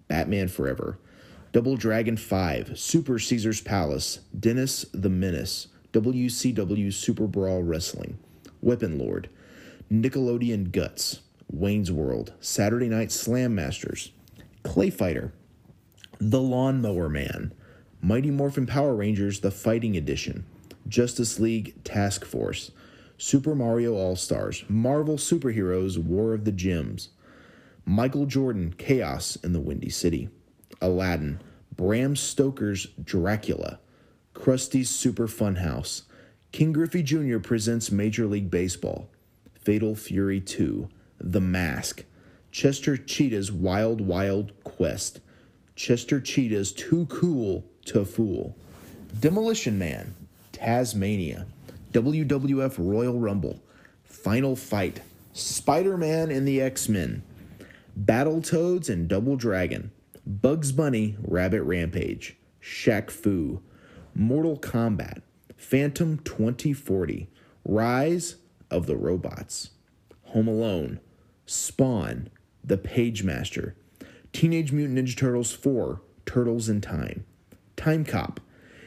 Batman 0.09 0.49
Forever, 0.49 0.99
Double 1.53 1.77
Dragon 1.77 2.19
5, 2.19 2.79
Super 2.79 3.19
Caesar's 3.19 3.63
Palace, 3.63 4.21
Dennis 4.39 4.85
the 4.93 5.09
Menace, 5.09 5.69
WCW 5.95 6.93
Super 6.93 7.27
Brawl 7.27 7.63
Wrestling, 7.63 8.19
Weapon 8.61 8.99
Lord, 8.99 9.29
Nickelodeon 9.91 10.71
Guts, 10.73 11.21
Wayne's 11.51 11.91
World, 11.91 12.33
Saturday 12.41 12.89
Night 12.89 13.11
Slam 13.11 13.55
Masters, 13.55 14.13
Clay 14.63 14.91
Fighter, 14.91 15.33
The 16.19 16.41
Lawnmower 16.41 17.09
Man, 17.09 17.53
Mighty 18.03 18.31
Morphin 18.31 18.67
Power 18.67 18.95
Rangers 18.95 19.41
The 19.41 19.51
Fighting 19.51 19.97
Edition, 19.97 20.47
Justice 20.89 21.41
League 21.41 21.83
Task 21.85 22.25
Force, 22.25 22.71
Super 23.19 23.55
Mario 23.55 23.95
All 23.95 24.17
Stars, 24.17 24.65
Marvel 24.69 25.17
Superheroes 25.17 25.99
War 25.99 26.33
of 26.33 26.45
the 26.45 26.53
Gems, 26.53 27.11
Michael 27.85 28.27
Jordan 28.27 28.75
Chaos 28.79 29.37
in 29.37 29.53
the 29.53 29.61
Windy 29.61 29.91
City, 29.91 30.29
Aladdin, 30.81 31.41
Bram 31.77 32.15
Stoker's 32.17 32.87
Dracula, 33.03 33.81
Krusty's 34.35 34.89
Super 34.89 35.27
Funhouse, 35.27 36.03
Ken 36.53 36.73
Griffey 36.73 37.03
Jr. 37.03 37.39
presents 37.39 37.93
Major 37.93 38.27
League 38.27 38.51
Baseball, 38.51 39.09
Fatal 39.55 39.95
Fury 39.95 40.41
2, 40.41 40.89
The 41.21 41.41
Mask, 41.41 42.05
Chester 42.51 42.97
Cheetah's 42.97 43.53
Wild 43.53 44.01
Wild 44.01 44.53
Quest, 44.65 45.21
Chester 45.77 46.21
Cheetah's 46.21 46.73
Too 46.73 47.07
Cool 47.07 47.65
to 47.87 48.05
Fool, 48.05 48.57
Demolition 49.21 49.79
Man, 49.79 50.17
Taz-Mania, 50.53 51.47
WWF 51.93 52.75
Royal 52.79 53.19
Rumble, 53.19 53.61
Final 54.03 54.57
Fight, 54.57 55.03
Spider 55.33 55.97
Man 55.97 56.33
and 56.33 56.49
the 56.49 56.61
X 56.61 56.89
Men, 56.89 57.23
Battle 57.97 58.43
Toads 58.43 58.89
and 58.89 59.07
Double 59.07 59.37
Dragon, 59.37 59.93
Bugs 60.27 60.73
Bunny 60.73 61.17
Rabbit 61.23 61.63
Rampage, 61.63 62.37
Shaq 62.61 63.09
Fu, 63.09 63.63
Mortal 64.17 64.59
Kombat, 64.59 65.23
Phantom 65.61 66.19
2040, 66.25 67.29
Rise 67.67 68.37
of 68.71 68.87
the 68.87 68.97
Robots, 68.97 69.71
Home 70.29 70.49
Alone, 70.49 71.01
Spawn, 71.45 72.31
The 72.65 72.79
Page 72.79 73.23
Master, 73.23 73.77
Teenage 74.33 74.73
Mutant 74.73 74.99
Ninja 74.99 75.15
Turtles 75.15 75.53
4, 75.53 76.01
Turtles 76.25 76.71
in 76.71 76.81
Time, 76.81 77.27
Time 77.77 78.07
Cop, 78.07 78.41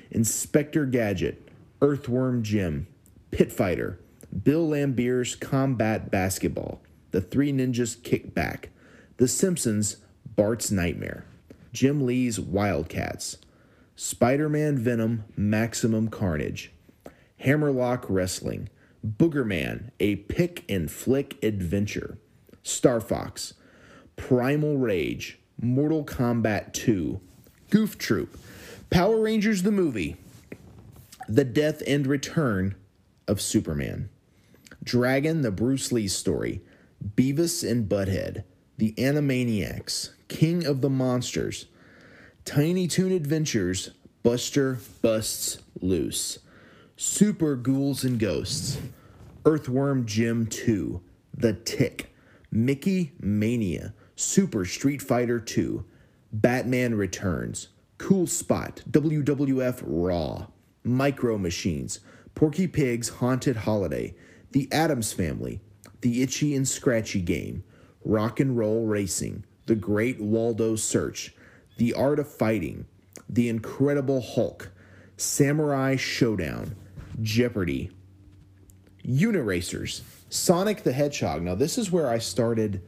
Inspector 0.09 0.83
Gadget, 0.88 1.47
Earthworm 1.79 2.41
Jim, 2.41 2.88
Pit 3.29 3.51
Fighter, 3.51 3.99
Bill 4.43 4.67
Laimbeer's 4.67 5.36
Combat 5.36 6.09
Basketball, 6.09 6.81
The 7.12 7.21
Three 7.21 7.53
Ninjas 7.53 8.01
Kick 8.01 8.33
Back, 8.33 8.69
The 9.17 9.27
Simpsons, 9.27 9.97
Bart's 10.36 10.71
Nightmare, 10.71 11.23
Jim 11.71 12.03
Lee's 12.03 12.39
Wildcats, 12.39 13.38
Spider 13.95 14.49
Man 14.49 14.77
Venom 14.77 15.23
Maximum 15.36 16.08
Carnage, 16.08 16.71
Hammerlock 17.38 18.06
Wrestling, 18.10 18.69
Boogerman, 19.06 19.91
a 19.99 20.15
pick 20.15 20.63
and 20.67 20.89
flick 20.89 21.41
adventure, 21.43 22.17
Star 22.63 22.99
Fox, 22.99 23.53
Primal 24.15 24.77
Rage, 24.77 25.39
Mortal 25.62 26.03
Kombat 26.03 26.73
2, 26.73 27.19
Goof 27.69 27.97
Troop, 27.97 28.39
Power 28.89 29.19
Rangers 29.19 29.62
the 29.62 29.71
movie, 29.71 30.17
The 31.27 31.43
Death 31.43 31.84
and 31.86 32.08
Return 32.08 32.75
of 33.27 33.41
Superman, 33.41 34.10
Dragon 34.84 35.41
the 35.41 35.51
Bruce 35.51 35.91
Lee 35.91 36.08
story, 36.08 36.62
Beavis 37.15 37.69
and 37.69 37.88
Butthead, 37.88 38.43
The 38.77 38.93
Animaniacs, 38.93 40.12
King 40.29 40.65
of 40.65 40.82
the 40.82 40.89
Monsters, 40.89 41.67
Tiny 42.45 42.88
Toon 42.89 43.13
Adventures, 43.13 43.91
Buster 44.21 44.77
Busts 45.01 45.60
Loose, 45.82 46.39
Super 46.97 47.56
Ghouls 47.56 48.03
and 48.03 48.19
Ghosts, 48.19 48.79
Earthworm 49.45 50.06
Jim 50.06 50.47
2, 50.47 51.01
The 51.38 51.53
Tick, 51.53 52.13
Mickey 52.51 53.13
Mania, 53.19 53.93
Super 54.17 54.65
Street 54.65 55.01
Fighter 55.01 55.39
2, 55.39 55.86
Batman 56.34 56.95
Returns, 56.95 57.69
Cool 57.97 58.27
Spot, 58.27 58.82
WWF 58.91 59.82
Raw, 59.86 60.47
Micro 60.84 61.38
Machines, 61.38 62.01
Porky 62.36 62.67
Pig's 62.67 63.08
Haunted 63.08 63.56
Holiday, 63.56 64.15
The 64.51 64.67
Addams 64.69 65.13
Family, 65.13 65.62
The 66.01 66.21
Itchy 66.21 66.56
and 66.56 66.67
Scratchy 66.67 67.21
Game, 67.21 67.63
Rock 68.03 68.41
and 68.41 68.58
Roll 68.58 68.86
Racing, 68.86 69.45
The 69.65 69.75
Great 69.75 70.19
Waldo 70.19 70.75
Search, 70.75 71.34
The 71.77 71.93
Art 71.93 72.19
of 72.19 72.27
Fighting, 72.27 72.86
The 73.29 73.49
Incredible 73.49 74.21
Hulk, 74.21 74.71
Samurai 75.17 75.95
Showdown, 75.95 76.75
Jeopardy, 77.21 77.91
Uniracers, 79.05 80.01
Sonic 80.29 80.83
the 80.83 80.93
Hedgehog. 80.93 81.41
Now, 81.41 81.55
this 81.55 81.77
is 81.77 81.91
where 81.91 82.09
I 82.09 82.17
started 82.17 82.81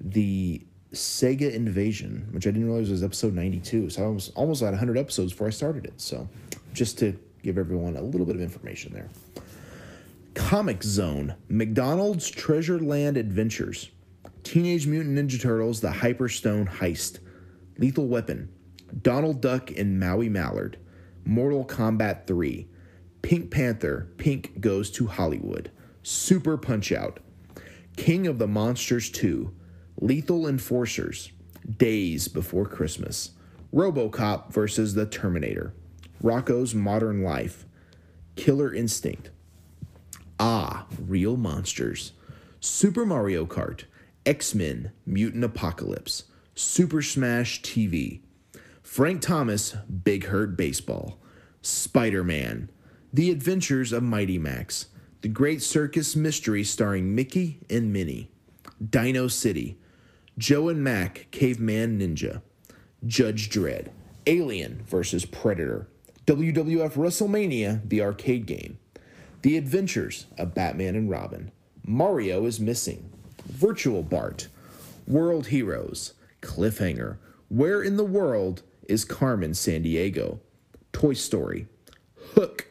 the 0.00 0.62
Sega 0.92 1.52
Invasion, 1.52 2.28
which 2.32 2.46
I 2.46 2.50
didn't 2.50 2.66
realize 2.66 2.88
was 2.88 3.02
episode 3.02 3.34
92. 3.34 3.90
So 3.90 4.04
I 4.04 4.08
was 4.08 4.30
almost 4.30 4.62
at 4.62 4.70
100 4.70 4.96
episodes 4.96 5.32
before 5.32 5.48
I 5.48 5.50
started 5.50 5.84
it. 5.84 6.00
So 6.00 6.28
just 6.72 6.98
to 6.98 7.18
give 7.42 7.58
everyone 7.58 7.96
a 7.96 8.02
little 8.02 8.26
bit 8.26 8.36
of 8.36 8.42
information 8.42 8.92
there. 8.92 9.08
Comix 10.34 10.84
Zone, 10.84 11.34
McDonald's 11.48 12.30
Treasure 12.30 12.78
Land 12.78 13.16
Adventures, 13.16 13.90
Teenage 14.44 14.86
Mutant 14.86 15.18
Ninja 15.18 15.40
Turtles, 15.40 15.80
The 15.80 15.88
Hyperstone 15.88 16.68
Heist, 16.68 17.18
Lethal 17.78 18.08
Weapon, 18.08 18.48
Donald 19.02 19.40
Duck 19.40 19.70
and 19.76 20.00
Maui 20.00 20.28
Mallard, 20.28 20.78
Mortal 21.24 21.64
Kombat 21.64 22.26
3, 22.26 22.66
Pink 23.22 23.50
Panther, 23.50 24.08
Pink 24.16 24.60
Goes 24.60 24.90
to 24.92 25.06
Hollywood, 25.06 25.70
Super 26.02 26.56
Punch 26.56 26.90
Out, 26.90 27.20
King 27.96 28.26
of 28.26 28.38
the 28.38 28.46
Monsters 28.48 29.10
2, 29.10 29.52
Lethal 30.00 30.46
Enforcers, 30.46 31.32
Daze 31.76 32.28
Before 32.28 32.66
Christmas, 32.66 33.32
Robocop 33.72 34.52
versus 34.52 34.94
the 34.94 35.06
Terminator, 35.06 35.74
Rocko's 36.22 36.74
Modern 36.74 37.22
Life, 37.22 37.66
Killer 38.36 38.72
Instinct, 38.72 39.30
Ah, 40.40 40.86
Real 41.00 41.36
Monsters, 41.36 42.12
Super 42.60 43.04
Mario 43.04 43.44
Kart, 43.44 43.84
X 44.24 44.54
Men, 44.54 44.92
Mutant 45.04 45.44
Apocalypse, 45.44 46.24
Super 46.58 47.02
Smash 47.02 47.62
TV, 47.62 48.18
Frank 48.82 49.22
Thomas, 49.22 49.76
Big 50.02 50.24
Hurt 50.24 50.56
Baseball, 50.56 51.20
Spider 51.62 52.24
Man, 52.24 52.68
The 53.12 53.30
Adventures 53.30 53.92
of 53.92 54.02
Mighty 54.02 54.38
Max, 54.38 54.86
The 55.20 55.28
Great 55.28 55.62
Circus 55.62 56.16
Mystery 56.16 56.64
starring 56.64 57.14
Mickey 57.14 57.60
and 57.70 57.92
Minnie, 57.92 58.32
Dino 58.84 59.28
City, 59.28 59.78
Joe 60.36 60.68
and 60.68 60.82
Mac, 60.82 61.28
Caveman 61.30 62.00
Ninja, 62.00 62.42
Judge 63.06 63.50
Dredd, 63.50 63.90
Alien 64.26 64.82
vs. 64.84 65.26
Predator, 65.26 65.86
WWF 66.26 66.94
WrestleMania, 66.94 67.88
the 67.88 68.02
arcade 68.02 68.46
game, 68.46 68.80
The 69.42 69.56
Adventures 69.56 70.26
of 70.36 70.56
Batman 70.56 70.96
and 70.96 71.08
Robin, 71.08 71.52
Mario 71.86 72.46
is 72.46 72.58
Missing, 72.58 73.12
Virtual 73.46 74.02
Bart, 74.02 74.48
World 75.06 75.46
Heroes, 75.46 76.14
Cliffhanger, 76.40 77.18
Where 77.48 77.82
in 77.82 77.96
the 77.96 78.04
World 78.04 78.62
is 78.88 79.04
Carmen 79.04 79.52
Sandiego, 79.52 80.40
Toy 80.92 81.14
Story, 81.14 81.66
Hook, 82.34 82.68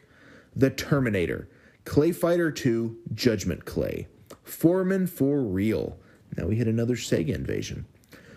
The 0.54 0.70
Terminator, 0.70 1.48
Clay 1.84 2.12
Fighter 2.12 2.50
2, 2.50 2.96
Judgment 3.14 3.64
Clay, 3.64 4.08
Foreman 4.42 5.06
for 5.06 5.42
Real. 5.42 5.98
Now 6.36 6.46
we 6.46 6.56
hit 6.56 6.68
another 6.68 6.96
Sega 6.96 7.34
invasion. 7.34 7.86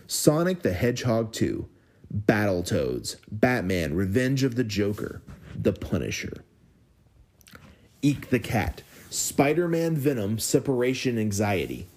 Sonic 0.07 0.61
the 0.61 0.73
Hedgehog 0.73 1.31
2, 1.33 1.67
Battletoads, 2.13 3.17
Batman, 3.31 3.93
Revenge 3.93 4.43
of 4.43 4.55
the 4.55 4.63
Joker, 4.63 5.21
The 5.55 5.73
Punisher. 5.73 6.43
Eek 8.01 8.29
the 8.29 8.39
Cat, 8.39 8.81
Spider 9.09 9.67
Man 9.67 9.95
Venom, 9.95 10.39
Separation 10.39 11.17
Anxiety, 11.17 11.87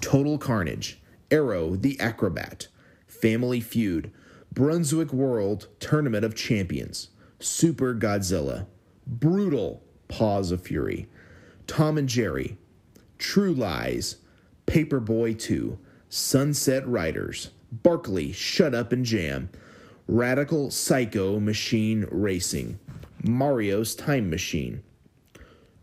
Total 0.00 0.38
Carnage, 0.38 0.98
Aero 1.30 1.76
the 1.76 1.98
Acrobat, 1.98 2.68
Family 3.26 3.58
Feud, 3.58 4.12
Brunswick 4.52 5.12
World 5.12 5.66
Tournament 5.80 6.24
of 6.24 6.36
Champions, 6.36 7.08
Super 7.40 7.92
Godzilla, 7.92 8.66
Brutal 9.04 9.82
Paws 10.06 10.52
of 10.52 10.62
Fury, 10.62 11.08
Tom 11.66 11.98
and 11.98 12.08
Jerry, 12.08 12.56
True 13.18 13.52
Lies, 13.52 14.18
Paperboy 14.68 15.40
2, 15.40 15.76
Sunset 16.08 16.86
Riders, 16.86 17.50
Barkley, 17.72 18.30
Shut 18.30 18.76
Up 18.76 18.92
and 18.92 19.04
Jam, 19.04 19.50
Radical 20.06 20.70
Psycho 20.70 21.40
Machine 21.40 22.06
Racing, 22.12 22.78
Mario's 23.24 23.96
Time 23.96 24.30
Machine, 24.30 24.84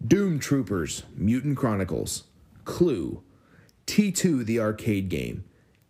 Doom 0.08 0.40
Troopers, 0.40 1.04
Mutant 1.14 1.58
Chronicles, 1.58 2.24
Clue, 2.64 3.22
T2 3.86 4.46
the 4.46 4.62
arcade 4.62 5.10
game, 5.10 5.44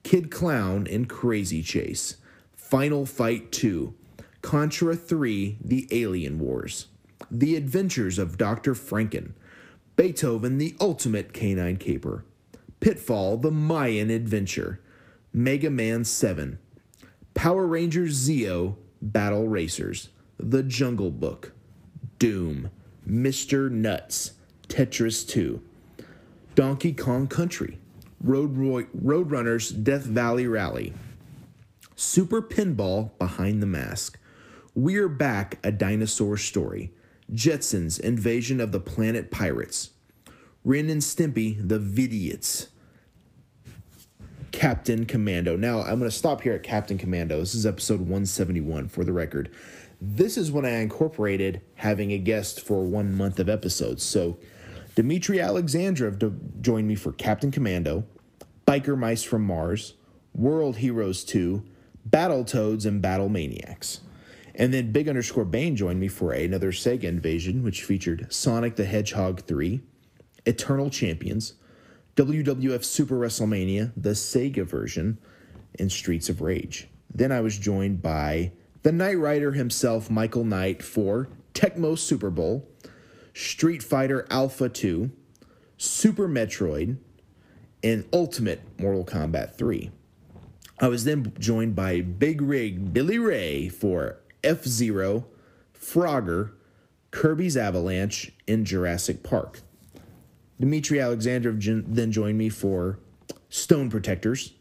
Kid 0.03 0.29
Klown 0.29 0.93
and 0.93 1.09
Crazy 1.09 1.63
Chase, 1.63 2.17
Final 2.55 3.05
Fight 3.05 3.51
2, 3.51 3.93
Contra 4.41 4.95
3 4.95 5.57
The 5.63 5.87
Alien 5.91 6.39
Wars, 6.39 6.87
The 7.31 7.55
Adventures 7.55 8.19
of 8.19 8.37
Dr. 8.37 8.73
Franken, 8.73 9.31
Beethoven 9.95 10.57
the 10.57 10.75
Ultimate 10.79 11.33
Canine 11.33 11.77
Caper, 11.77 12.25
Pitfall 12.79 13.37
the 13.37 13.51
Mayan 13.51 14.09
Adventure, 14.09 14.81
Mega 15.31 15.69
Man 15.69 16.03
7, 16.03 16.59
Power 17.33 17.65
Rangers 17.65 18.27
Zeo 18.27 18.75
Battle 19.01 19.47
Racers, 19.47 20.09
The 20.37 20.63
Jungle 20.63 21.11
Book, 21.11 21.53
Doom, 22.19 22.69
Mr. 23.07 23.69
Nuts, 23.69 24.33
Tetris 24.67 25.27
2, 25.27 25.61
Donkey 26.55 26.93
Kong 26.93 27.27
Country, 27.27 27.79
Road 28.23 28.55
Roy- 28.57 28.87
Roadrunners 28.97 29.83
Death 29.83 30.03
Valley 30.03 30.47
Rally, 30.47 30.93
Super 31.95 32.41
Pinball 32.41 33.11
Behind 33.19 33.61
the 33.61 33.67
Mask, 33.67 34.17
We're 34.73 35.09
Back 35.09 35.59
a 35.63 35.71
Dinosaur 35.71 36.37
Story, 36.37 36.93
Jetsons 37.33 37.99
Invasion 37.99 38.61
of 38.61 38.71
the 38.71 38.79
Planet 38.79 39.29
Pirates, 39.29 39.91
Ren 40.63 40.89
and 40.89 41.01
Stimpy 41.01 41.57
The 41.67 41.79
Vidiots, 41.79 42.67
Captain 44.53 45.05
Commando. 45.05 45.57
Now, 45.57 45.81
I'm 45.81 45.99
going 45.99 46.09
to 46.09 46.11
stop 46.11 46.41
here 46.41 46.53
at 46.53 46.63
Captain 46.63 46.97
Commando. 46.97 47.39
This 47.39 47.55
is 47.55 47.65
episode 47.65 47.99
171 47.99 48.87
for 48.87 49.03
the 49.03 49.11
record. 49.11 49.51
This 49.99 50.37
is 50.37 50.51
when 50.51 50.65
I 50.65 50.79
incorporated 50.79 51.61
having 51.75 52.11
a 52.11 52.17
guest 52.17 52.61
for 52.61 52.83
one 52.83 53.13
month 53.13 53.39
of 53.39 53.49
episodes. 53.49 54.03
So, 54.03 54.37
Dmitry 54.95 55.37
Alexandrov 55.37 56.61
joined 56.61 56.87
me 56.87 56.95
for 56.95 57.11
Captain 57.13 57.49
Commando, 57.49 58.05
Biker 58.73 58.97
Mice 58.97 59.21
from 59.21 59.43
Mars, 59.43 59.93
World 60.33 60.77
Heroes 60.77 61.23
2, 61.25 61.63
Battle 62.05 62.43
Toads, 62.43 62.87
and 62.87 63.03
Battle 63.03 63.29
Maniacs. 63.29 63.99
And 64.55 64.73
then 64.73 64.91
Big 64.91 65.07
underscore 65.07 65.45
Bane 65.45 65.75
joined 65.75 65.99
me 65.99 66.07
for 66.07 66.31
another 66.31 66.71
Sega 66.71 67.03
invasion, 67.03 67.61
which 67.61 67.83
featured 67.83 68.33
Sonic 68.33 68.75
the 68.75 68.85
Hedgehog 68.85 69.41
3, 69.41 69.81
Eternal 70.47 70.89
Champions, 70.89 71.53
WWF 72.15 72.83
Super 72.83 73.15
WrestleMania, 73.15 73.91
the 73.95 74.11
Sega 74.11 74.65
version, 74.65 75.19
and 75.77 75.91
Streets 75.91 76.27
of 76.27 76.41
Rage. 76.41 76.87
Then 77.13 77.31
I 77.31 77.41
was 77.41 77.59
joined 77.59 78.01
by 78.01 78.53
the 78.81 78.91
Knight 78.91 79.19
Rider 79.19 79.51
himself, 79.51 80.09
Michael 80.09 80.45
Knight, 80.45 80.81
for 80.81 81.29
Tecmo 81.53 81.95
Super 81.95 82.31
Bowl, 82.31 82.67
Street 83.35 83.83
Fighter 83.83 84.25
Alpha 84.31 84.67
2, 84.67 85.11
Super 85.77 86.27
Metroid, 86.27 86.97
and 87.83 88.05
Ultimate 88.13 88.61
Mortal 88.79 89.05
Kombat 89.05 89.55
3. 89.55 89.91
I 90.79 90.87
was 90.87 91.03
then 91.03 91.33
joined 91.37 91.75
by 91.75 92.01
Big 92.01 92.41
Rig 92.41 92.93
Billy 92.93 93.19
Ray 93.19 93.69
for 93.69 94.17
F 94.43 94.65
Zero, 94.65 95.25
Frogger, 95.77 96.51
Kirby's 97.11 97.55
Avalanche, 97.55 98.31
and 98.47 98.65
Jurassic 98.65 99.23
Park. 99.23 99.61
Dmitry 100.59 100.97
Alexandrov 100.97 101.83
then 101.87 102.11
joined 102.11 102.37
me 102.37 102.49
for 102.49 102.99
Stone 103.49 103.89
Protectors, 103.89 104.53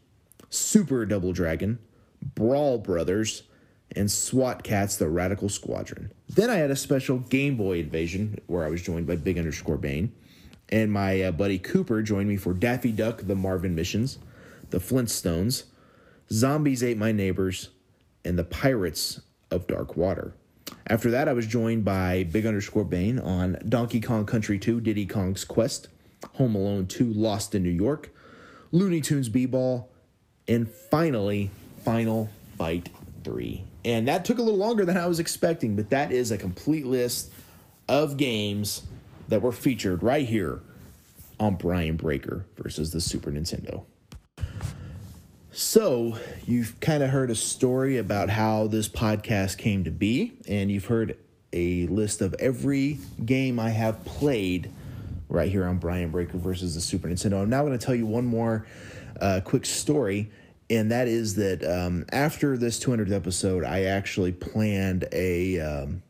Super 0.49 1.05
Double 1.05 1.33
Dragon, 1.33 1.79
Brawl 2.35 2.77
Brothers, 2.77 3.43
and 3.95 4.09
SWAT 4.11 4.63
Kats 4.63 4.97
the 4.97 5.09
Radical 5.09 5.49
Squadron. 5.49 6.11
Then 6.29 6.49
I 6.49 6.55
had 6.55 6.71
a 6.71 6.75
special 6.75 7.19
Game 7.19 7.57
Boy 7.57 7.79
invasion 7.79 8.39
where 8.47 8.63
I 8.63 8.69
was 8.69 8.81
joined 8.81 9.07
by 9.07 9.15
Big 9.15 9.37
underscore 9.37 9.77
Bane. 9.77 10.11
And 10.73 10.91
my 10.91 11.21
uh, 11.21 11.31
buddy 11.31 11.59
Cooper 11.59 12.01
joined 12.01 12.27
me 12.27 12.35
for 12.35 12.51
Daffy 12.51 12.91
Duck, 12.91 13.21
the 13.27 13.35
Marvin 13.35 13.75
Missions, 13.75 14.17
the 14.71 14.79
Flintstones, 14.79 15.65
Zombies 16.31 16.83
Ate 16.83 16.97
My 16.97 17.11
Neighbors, 17.11 17.69
and 18.25 18.39
the 18.39 18.43
Pirates 18.43 19.21
of 19.51 19.67
Dark 19.67 19.95
Water. 19.95 20.33
After 20.87 21.11
that, 21.11 21.27
I 21.29 21.33
was 21.33 21.45
joined 21.45 21.85
by 21.85 22.23
Big 22.23 22.47
underscore 22.47 22.85
Bane 22.85 23.19
on 23.19 23.59
Donkey 23.69 24.01
Kong 24.01 24.25
Country 24.25 24.57
2, 24.57 24.81
Diddy 24.81 25.05
Kong's 25.05 25.45
Quest, 25.45 25.89
Home 26.37 26.55
Alone 26.55 26.87
2, 26.87 27.05
Lost 27.05 27.53
in 27.53 27.61
New 27.61 27.69
York, 27.69 28.09
Looney 28.71 28.99
Tunes 28.99 29.29
B-Ball, 29.29 29.87
and 30.47 30.67
finally, 30.67 31.51
Final 31.85 32.31
Fight 32.57 32.89
3. 33.23 33.63
And 33.85 34.07
that 34.07 34.25
took 34.25 34.39
a 34.39 34.41
little 34.41 34.59
longer 34.59 34.85
than 34.85 34.97
I 34.97 35.05
was 35.05 35.19
expecting, 35.19 35.75
but 35.75 35.91
that 35.91 36.11
is 36.11 36.31
a 36.31 36.37
complete 36.39 36.87
list 36.87 37.31
of 37.87 38.17
games 38.17 38.81
that 39.27 39.41
were 39.41 39.51
featured 39.51 40.03
right 40.03 40.27
here 40.27 40.61
on 41.39 41.55
Brian 41.55 41.95
Breaker 41.95 42.45
versus 42.57 42.91
the 42.91 43.01
Super 43.01 43.31
Nintendo. 43.31 43.85
So, 45.51 46.17
you've 46.47 46.79
kind 46.79 47.03
of 47.03 47.11
heard 47.11 47.29
a 47.29 47.35
story 47.35 47.97
about 47.97 48.29
how 48.29 48.65
this 48.65 48.89
podcast 48.89 49.59
came 49.59 49.83
to 49.83 49.91
be, 49.91 50.33
and 50.47 50.71
you've 50.71 50.85
heard 50.85 51.17
a 51.51 51.85
list 51.87 52.21
of 52.21 52.33
every 52.39 52.97
game 53.23 53.59
I 53.59 53.69
have 53.69 54.03
played 54.03 54.71
right 55.29 55.51
here 55.51 55.65
on 55.65 55.77
Brian 55.77 56.09
Breaker 56.09 56.37
versus 56.37 56.75
the 56.75 56.81
Super 56.81 57.07
Nintendo. 57.07 57.41
I'm 57.41 57.49
now 57.49 57.61
going 57.61 57.77
to 57.77 57.83
tell 57.83 57.95
you 57.95 58.05
one 58.05 58.25
more 58.25 58.65
uh, 59.21 59.41
quick 59.43 59.65
story, 59.65 60.31
and 60.69 60.91
that 60.91 61.07
is 61.07 61.35
that 61.35 61.63
um, 61.63 62.05
after 62.11 62.57
this 62.57 62.83
200th 62.83 63.11
episode, 63.11 63.63
I 63.63 63.83
actually 63.83 64.31
planned 64.31 65.05
a 65.11 65.59
um, 65.59 66.03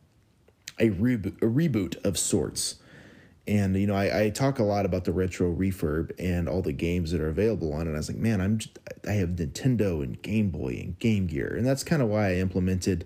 a, 0.80 0.90
rebo- 0.90 1.38
a 1.42 1.46
reboot 1.46 2.04
of 2.06 2.18
sorts. 2.18 2.76
And 3.46 3.76
you 3.76 3.88
know, 3.88 3.96
I, 3.96 4.24
I 4.24 4.30
talk 4.30 4.60
a 4.60 4.64
lot 4.64 4.86
about 4.86 5.04
the 5.04 5.12
retro 5.12 5.54
refurb 5.54 6.12
and 6.18 6.48
all 6.48 6.62
the 6.62 6.72
games 6.72 7.12
that 7.12 7.20
are 7.20 7.28
available 7.28 7.74
on 7.74 7.88
it. 7.88 7.94
I 7.94 7.98
was 7.98 8.10
like, 8.10 8.18
man, 8.18 8.40
I'm 8.40 8.58
just, 8.58 8.80
I 9.08 9.14
have 9.14 9.30
Nintendo 9.30 10.02
and 10.02 10.22
Game 10.22 10.50
Boy 10.50 10.80
and 10.82 10.98
Game 11.00 11.28
Gear, 11.28 11.54
and 11.58 11.66
that's 11.66 11.84
kind 11.84 12.02
of 12.02 12.08
why 12.08 12.30
I 12.30 12.36
implemented, 12.36 13.06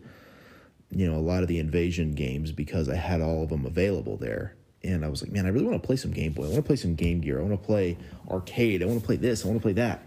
you 0.91 1.09
know, 1.09 1.17
a 1.17 1.21
lot 1.21 1.41
of 1.41 1.47
the 1.47 1.57
Invasion 1.57 2.13
games 2.13 2.51
because 2.51 2.87
I 2.87 2.95
had 2.95 3.21
all 3.21 3.43
of 3.43 3.49
them 3.49 3.65
available 3.65 4.17
there. 4.17 4.55
And 4.83 5.03
I 5.03 5.09
was 5.09 5.23
like, 5.23 5.31
man, 5.31 5.47
I 5.47 5.49
really 5.49 5.65
want 5.65 5.81
to 5.81 5.85
play 5.85 5.95
some 5.95 6.11
Game 6.11 6.33
Boy. 6.33 6.43
I 6.43 6.49
want 6.49 6.57
to 6.57 6.61
play 6.61 6.75
some 6.75 6.93
Game 6.93 7.19
Gear. 7.19 7.39
I 7.39 7.41
want 7.41 7.59
to 7.59 7.65
play 7.65 7.97
arcade. 8.29 8.83
I 8.83 8.85
want 8.85 8.99
to 8.99 9.05
play 9.05 9.15
this. 9.15 9.43
I 9.43 9.47
want 9.47 9.59
to 9.59 9.63
play 9.63 9.73
that. 9.73 10.05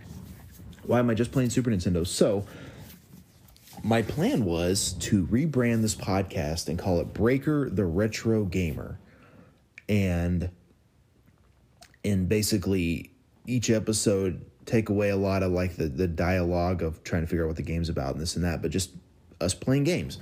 Why 0.85 1.01
am 1.01 1.11
I 1.11 1.15
just 1.15 1.33
playing 1.33 1.51
Super 1.51 1.71
Nintendo? 1.71 2.07
So 2.07 2.47
my 3.83 4.03
plan 4.03 4.45
was 4.45 4.93
to 5.01 5.27
rebrand 5.27 5.83
this 5.83 5.95
podcast 5.95 6.69
and 6.69 6.79
call 6.79 7.01
it 7.01 7.13
Breaker 7.13 7.69
the 7.69 7.85
Retro 7.85 8.45
Gamer. 8.45 8.99
And 9.91 10.51
and 12.03 12.29
basically 12.29 13.11
each 13.47 13.69
episode 13.69 14.47
take 14.65 14.89
away 14.89 15.09
a 15.11 15.17
lot 15.17 15.43
of 15.43 15.51
like 15.53 15.77
the, 15.77 15.87
the 15.89 16.07
dialogue 16.07 16.83
of 16.83 17.03
trying 17.03 17.23
to 17.23 17.27
figure 17.27 17.45
out 17.45 17.49
what 17.49 17.57
the 17.57 17.63
game's 17.63 17.89
about 17.89 18.13
and 18.13 18.21
this 18.21 18.37
and 18.37 18.45
that, 18.45 18.63
but 18.63 18.71
just 18.71 18.91
us 19.41 19.53
playing 19.53 19.85
games. 19.85 20.19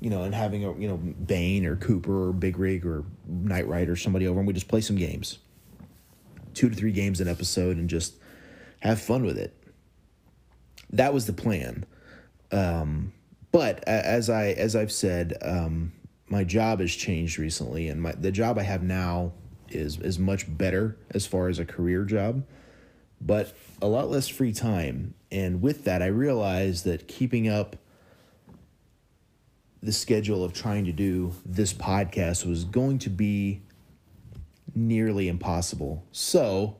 You 0.00 0.08
know, 0.08 0.22
and 0.22 0.34
having 0.34 0.64
a 0.64 0.72
you 0.78 0.88
know, 0.88 0.96
Bane 0.96 1.66
or 1.66 1.76
Cooper 1.76 2.28
or 2.28 2.32
Big 2.32 2.58
Rig 2.58 2.86
or 2.86 3.04
Knight 3.26 3.68
Rider 3.68 3.92
or 3.92 3.96
somebody 3.96 4.26
over 4.26 4.40
and 4.40 4.46
we 4.46 4.54
just 4.54 4.68
play 4.68 4.80
some 4.80 4.96
games. 4.96 5.38
Two 6.54 6.70
to 6.70 6.74
three 6.74 6.92
games 6.92 7.20
an 7.20 7.28
episode 7.28 7.76
and 7.76 7.88
just 7.88 8.14
have 8.80 9.00
fun 9.00 9.24
with 9.24 9.36
it. 9.36 9.54
That 10.90 11.12
was 11.12 11.26
the 11.26 11.34
plan. 11.34 11.84
Um, 12.50 13.12
but 13.52 13.84
as 13.86 14.30
I 14.30 14.46
as 14.46 14.74
I've 14.74 14.92
said, 14.92 15.36
um, 15.42 15.92
my 16.30 16.44
job 16.44 16.80
has 16.80 16.94
changed 16.94 17.38
recently, 17.38 17.88
and 17.88 18.00
my 18.00 18.12
the 18.12 18.32
job 18.32 18.58
I 18.58 18.62
have 18.62 18.82
now 18.82 19.32
is 19.68 19.98
is 19.98 20.18
much 20.18 20.46
better 20.56 20.96
as 21.10 21.26
far 21.26 21.48
as 21.48 21.58
a 21.58 21.64
career 21.64 22.04
job, 22.04 22.44
but 23.20 23.54
a 23.82 23.86
lot 23.86 24.10
less 24.10 24.28
free 24.28 24.52
time. 24.52 25.14
And 25.30 25.60
with 25.60 25.84
that, 25.84 26.02
I 26.02 26.06
realized 26.06 26.84
that 26.84 27.08
keeping 27.08 27.48
up 27.48 27.76
the 29.82 29.92
schedule 29.92 30.44
of 30.44 30.52
trying 30.52 30.84
to 30.84 30.92
do 30.92 31.32
this 31.44 31.72
podcast 31.72 32.46
was 32.46 32.64
going 32.64 32.98
to 33.00 33.10
be 33.10 33.62
nearly 34.74 35.28
impossible. 35.28 36.04
So 36.12 36.76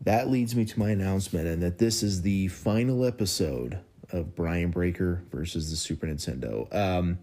that 0.00 0.28
leads 0.28 0.56
me 0.56 0.64
to 0.64 0.78
my 0.78 0.90
announcement, 0.90 1.46
and 1.46 1.62
that 1.62 1.78
this 1.78 2.02
is 2.02 2.22
the 2.22 2.48
final 2.48 3.04
episode 3.04 3.78
of 4.10 4.34
Brian 4.34 4.70
Breaker 4.70 5.22
versus 5.30 5.70
the 5.70 5.76
Super 5.76 6.06
Nintendo. 6.06 6.72
Um, 6.74 7.18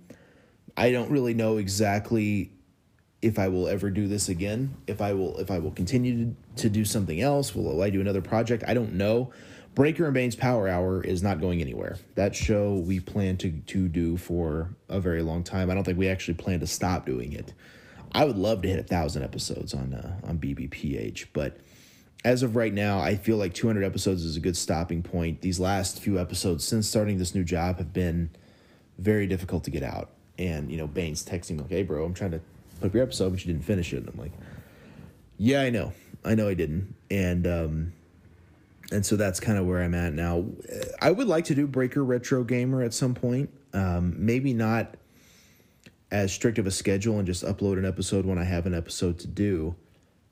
I 0.75 0.91
don't 0.91 1.12
really 1.12 1.33
know 1.33 1.57
exactly 1.57 2.51
if 3.21 3.39
I 3.39 3.47
will 3.47 3.67
ever 3.67 3.89
do 3.89 4.07
this 4.07 4.29
again. 4.29 4.75
If 4.88 5.01
I 5.01 5.13
will, 5.13 5.38
if 5.39 5.49
I 5.49 5.59
will 5.59 5.71
continue 5.71 6.36
to, 6.57 6.69
do 6.69 6.83
something 6.83 7.21
else, 7.21 7.55
will 7.55 7.81
I 7.81 7.89
do 7.89 8.01
another 8.01 8.21
project? 8.21 8.63
I 8.67 8.73
don't 8.73 8.93
know. 8.93 9.31
Breaker 9.75 10.05
and 10.05 10.13
Bane's 10.13 10.36
Power 10.36 10.67
Hour 10.67 11.03
is 11.03 11.23
not 11.23 11.39
going 11.39 11.62
anywhere. 11.62 11.97
That 12.15 12.36
show 12.36 12.75
we 12.75 12.99
plan 12.99 13.38
to 13.38 13.51
to 13.51 13.88
do 13.88 14.17
for 14.17 14.69
a 14.89 14.99
very 14.99 15.23
long 15.23 15.43
time. 15.43 15.71
I 15.71 15.73
don't 15.73 15.83
think 15.83 15.97
we 15.97 16.09
actually 16.09 16.36
plan 16.36 16.59
to 16.59 16.67
stop 16.67 17.05
doing 17.05 17.33
it. 17.33 17.53
I 18.12 18.25
would 18.25 18.38
love 18.38 18.62
to 18.63 18.67
hit 18.67 18.79
a 18.79 18.83
thousand 18.83 19.23
episodes 19.23 19.73
on 19.73 19.93
uh, 19.93 20.27
on 20.27 20.38
BBPH, 20.38 21.27
but 21.33 21.57
as 22.25 22.43
of 22.43 22.55
right 22.55 22.73
now, 22.73 22.99
I 22.99 23.15
feel 23.15 23.38
like 23.38 23.53
200 23.53 23.83
episodes 23.83 24.23
is 24.23 24.38
a 24.38 24.39
good 24.39 24.55
stopping 24.55 25.03
point. 25.03 25.41
These 25.41 25.59
last 25.59 25.99
few 25.99 26.19
episodes 26.19 26.63
since 26.63 26.88
starting 26.88 27.17
this 27.17 27.36
new 27.36 27.43
job 27.43 27.79
have 27.79 27.91
been 27.91 28.29
very 28.97 29.27
difficult 29.27 29.65
to 29.65 29.71
get 29.71 29.83
out. 29.83 30.12
And, 30.38 30.72
you 30.72 30.78
know, 30.78 30.88
Bane's 30.88 31.24
texting 31.24 31.52
me 31.52 31.60
like, 31.60 31.69
hey, 31.69 31.84
bro, 31.84 32.04
I'm 32.04 32.13
trying 32.13 32.32
to 32.32 32.41
put 32.80 32.88
up 32.88 32.93
your 32.93 33.04
episode, 33.04 33.32
but 33.32 33.46
you 33.46 33.54
didn't 33.54 33.65
finish 33.65 33.93
it. 33.93 33.98
And 33.98 34.10
I'm 34.10 34.17
like, 34.17 34.32
yeah, 35.38 35.62
I 35.62 35.69
know. 35.69 35.93
I 36.26 36.36
know 36.36 36.48
I 36.48 36.54
didn't. 36.54 36.96
And, 37.12 37.46
um, 37.46 37.93
and 38.91 39.06
so 39.06 39.15
that's 39.15 39.39
kind 39.39 39.58
of 39.58 39.65
where 39.65 39.82
I'm 39.82 39.96
at 39.96 40.13
now. 40.13 40.46
I 41.02 41.12
would 41.12 41.28
like 41.28 41.46
to 41.46 41.56
do 41.56 41.67
Breaker 41.67 42.04
Retro 42.04 42.43
Gamer 42.43 42.82
at 42.82 42.93
some 42.93 43.13
point. 43.13 43.50
Um, 43.74 44.13
maybe 44.17 44.54
not 44.54 44.96
as 46.12 46.32
strict 46.32 46.60
of 46.60 46.67
a 46.67 46.72
schedule 46.72 47.17
and 47.17 47.26
just 47.26 47.43
upload 47.43 47.80
an 47.80 47.86
episode 47.86 48.26
when 48.26 48.38
I 48.38 48.43
have 48.43 48.67
an 48.67 48.74
episode 48.74 49.17
to 49.19 49.28
do. 49.28 49.76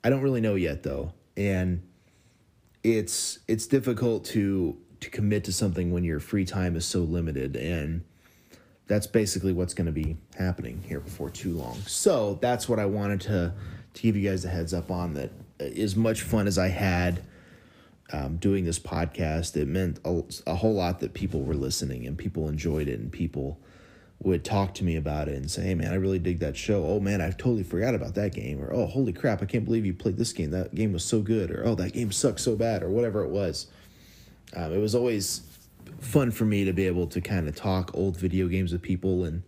I 0.03 0.09
don't 0.09 0.21
really 0.21 0.41
know 0.41 0.55
yet 0.55 0.83
though. 0.83 1.13
And 1.35 1.81
it's 2.83 3.39
it's 3.47 3.67
difficult 3.67 4.25
to 4.25 4.77
to 4.99 5.09
commit 5.09 5.43
to 5.45 5.53
something 5.53 5.91
when 5.91 6.03
your 6.03 6.19
free 6.19 6.45
time 6.45 6.75
is 6.75 6.85
so 6.85 6.99
limited 6.99 7.55
and 7.55 8.03
that's 8.91 9.07
basically 9.07 9.53
what's 9.53 9.73
going 9.73 9.85
to 9.85 9.93
be 9.93 10.17
happening 10.37 10.83
here 10.85 10.99
before 10.99 11.29
too 11.29 11.53
long. 11.53 11.79
So 11.87 12.37
that's 12.41 12.67
what 12.67 12.77
I 12.77 12.85
wanted 12.85 13.21
to 13.21 13.53
to 13.93 14.01
give 14.01 14.17
you 14.17 14.29
guys 14.29 14.43
a 14.43 14.49
heads 14.49 14.73
up 14.73 14.91
on. 14.91 15.13
That 15.13 15.31
as 15.59 15.95
much 15.95 16.23
fun 16.23 16.45
as 16.45 16.57
I 16.57 16.67
had 16.67 17.23
um, 18.11 18.35
doing 18.35 18.65
this 18.65 18.79
podcast, 18.79 19.55
it 19.55 19.69
meant 19.69 20.01
a, 20.03 20.23
a 20.45 20.55
whole 20.55 20.73
lot 20.73 20.99
that 20.99 21.13
people 21.13 21.41
were 21.41 21.53
listening 21.53 22.05
and 22.05 22.17
people 22.17 22.49
enjoyed 22.49 22.89
it 22.89 22.99
and 22.99 23.09
people 23.09 23.61
would 24.19 24.43
talk 24.43 24.73
to 24.73 24.83
me 24.83 24.97
about 24.97 25.29
it 25.29 25.35
and 25.35 25.49
say, 25.49 25.61
"Hey 25.61 25.73
man, 25.73 25.93
I 25.93 25.95
really 25.95 26.19
dig 26.19 26.39
that 26.39 26.57
show. 26.57 26.85
Oh 26.85 26.99
man, 26.99 27.21
I 27.21 27.31
totally 27.31 27.63
forgot 27.63 27.95
about 27.95 28.15
that 28.15 28.33
game." 28.33 28.61
Or, 28.61 28.73
"Oh, 28.73 28.87
holy 28.87 29.13
crap, 29.13 29.41
I 29.41 29.45
can't 29.45 29.63
believe 29.63 29.85
you 29.85 29.93
played 29.93 30.17
this 30.17 30.33
game. 30.33 30.51
That 30.51 30.75
game 30.75 30.91
was 30.91 31.05
so 31.05 31.21
good." 31.21 31.49
Or, 31.49 31.65
"Oh, 31.65 31.75
that 31.75 31.93
game 31.93 32.11
sucks 32.11 32.43
so 32.43 32.57
bad." 32.57 32.83
Or 32.83 32.89
whatever 32.89 33.23
it 33.23 33.29
was. 33.29 33.67
Um, 34.53 34.73
it 34.73 34.79
was 34.79 34.95
always 34.95 35.43
fun 35.99 36.31
for 36.31 36.45
me 36.45 36.65
to 36.65 36.73
be 36.73 36.87
able 36.87 37.07
to 37.07 37.21
kind 37.21 37.47
of 37.47 37.55
talk 37.55 37.91
old 37.93 38.17
video 38.17 38.47
games 38.47 38.71
with 38.71 38.81
people 38.81 39.23
and 39.23 39.43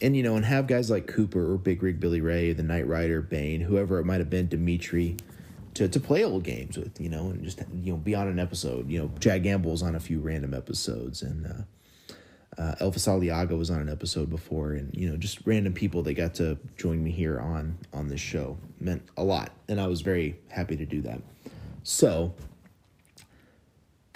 and 0.00 0.16
you 0.16 0.22
know 0.22 0.36
and 0.36 0.44
have 0.44 0.66
guys 0.66 0.90
like 0.90 1.06
Cooper 1.06 1.52
or 1.52 1.58
Big 1.58 1.82
Rig 1.82 2.00
Billy 2.00 2.20
Ray, 2.20 2.52
the 2.52 2.62
Knight 2.62 2.86
Rider, 2.86 3.20
Bane, 3.20 3.60
whoever 3.60 3.98
it 3.98 4.04
might 4.04 4.20
have 4.20 4.30
been, 4.30 4.48
Dimitri, 4.48 5.16
to 5.74 5.88
to 5.88 6.00
play 6.00 6.24
old 6.24 6.44
games 6.44 6.76
with, 6.76 7.00
you 7.00 7.08
know, 7.08 7.30
and 7.30 7.42
just 7.42 7.60
you 7.82 7.92
know 7.92 7.98
be 7.98 8.14
on 8.14 8.28
an 8.28 8.38
episode. 8.38 8.88
You 8.88 9.00
know, 9.00 9.10
Chad 9.20 9.42
Gamble's 9.42 9.82
on 9.82 9.94
a 9.94 10.00
few 10.00 10.20
random 10.20 10.54
episodes 10.54 11.22
and. 11.22 11.46
Uh, 11.46 11.62
uh, 12.56 12.74
Elvis 12.80 13.06
Aliaga 13.06 13.56
was 13.56 13.70
on 13.70 13.80
an 13.80 13.88
episode 13.88 14.28
before, 14.28 14.72
and 14.72 14.92
you 14.92 15.08
know, 15.08 15.16
just 15.16 15.38
random 15.46 15.72
people 15.72 16.02
that 16.02 16.14
got 16.14 16.34
to 16.34 16.58
join 16.76 17.02
me 17.04 17.12
here 17.12 17.38
on 17.38 17.78
on 17.92 18.08
this 18.08 18.20
show 18.20 18.58
meant 18.80 19.02
a 19.16 19.22
lot, 19.22 19.52
and 19.68 19.80
I 19.80 19.86
was 19.86 20.00
very 20.00 20.36
happy 20.48 20.76
to 20.76 20.84
do 20.84 21.00
that. 21.02 21.22
So 21.84 22.34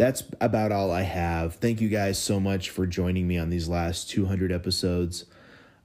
that's 0.03 0.25
about 0.41 0.73
all 0.73 0.91
I 0.91 1.03
have. 1.03 1.55
Thank 1.55 1.81
you 1.81 1.88
guys 1.88 2.19
so 2.19 2.41
much 2.41 2.71
for 2.71 2.88
joining 2.88 3.29
me 3.29 3.38
on 3.38 3.51
these 3.51 3.69
last 3.69 4.11
200 4.11 4.51
episodes. 4.51 5.27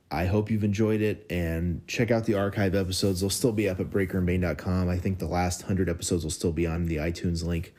I 0.10 0.26
hope 0.26 0.50
you've 0.50 0.64
enjoyed 0.64 1.02
it 1.02 1.28
and 1.30 1.86
check 1.88 2.10
out 2.10 2.26
the 2.26 2.34
archive 2.34 2.74
episodes. 2.74 3.22
They'll 3.22 3.30
still 3.30 3.52
be 3.52 3.70
up 3.70 3.80
at 3.80 3.92
breakerandbane.com. 3.92 4.90
I 4.90 4.98
think 4.98 5.20
the 5.20 5.28
last 5.28 5.62
100 5.62 5.88
episodes 5.88 6.24
will 6.24 6.32
still 6.32 6.52
be 6.52 6.66
on 6.66 6.88
the 6.88 6.96
iTunes 6.96 7.44
link. 7.46 7.76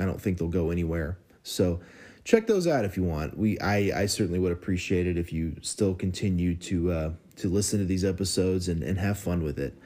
I 0.00 0.04
don't 0.04 0.20
think 0.20 0.38
they'll 0.38 0.48
go 0.48 0.70
anywhere. 0.72 1.16
So 1.44 1.78
check 2.24 2.48
those 2.48 2.66
out 2.66 2.84
if 2.84 2.96
you 2.96 3.04
want. 3.04 3.38
We 3.38 3.60
I, 3.60 4.02
I 4.02 4.06
certainly 4.06 4.40
would 4.40 4.50
appreciate 4.50 5.06
it 5.06 5.16
if 5.16 5.32
you 5.32 5.58
still 5.62 5.94
continue 5.94 6.56
to 6.56 6.90
uh, 6.90 7.12
to 7.36 7.48
listen 7.48 7.78
to 7.78 7.84
these 7.84 8.04
episodes 8.04 8.66
and, 8.68 8.82
and 8.82 8.98
have 8.98 9.16
fun 9.16 9.44
with 9.44 9.60
it. 9.60 9.78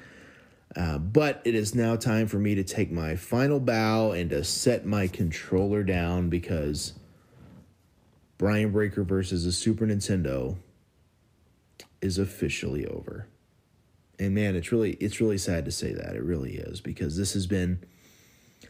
Uh, 0.74 0.98
but 0.98 1.42
it 1.44 1.54
is 1.54 1.74
now 1.74 1.96
time 1.96 2.26
for 2.26 2.38
me 2.38 2.54
to 2.54 2.64
take 2.64 2.90
my 2.90 3.14
final 3.14 3.61
bow 3.61 4.12
and 4.12 4.30
to 4.30 4.42
set 4.42 4.87
my 4.87 5.06
controller 5.06 5.82
down 5.82 6.30
because 6.30 6.94
Brian 8.38 8.72
Breaker 8.72 9.04
versus 9.04 9.44
the 9.44 9.52
Super 9.52 9.87
Nintendo 9.87 10.56
is 12.00 12.18
officially 12.18 12.87
over. 12.87 13.28
And 14.18 14.35
man, 14.35 14.56
it's 14.56 14.72
really 14.72 14.92
it's 14.94 15.20
really 15.20 15.38
sad 15.38 15.64
to 15.66 15.70
say 15.70 15.92
that. 15.92 16.16
It 16.16 16.22
really 16.22 16.56
is 16.56 16.80
because 16.80 17.16
this 17.16 17.35
has 17.35 17.46
been 17.46 17.85
a 18.62 18.66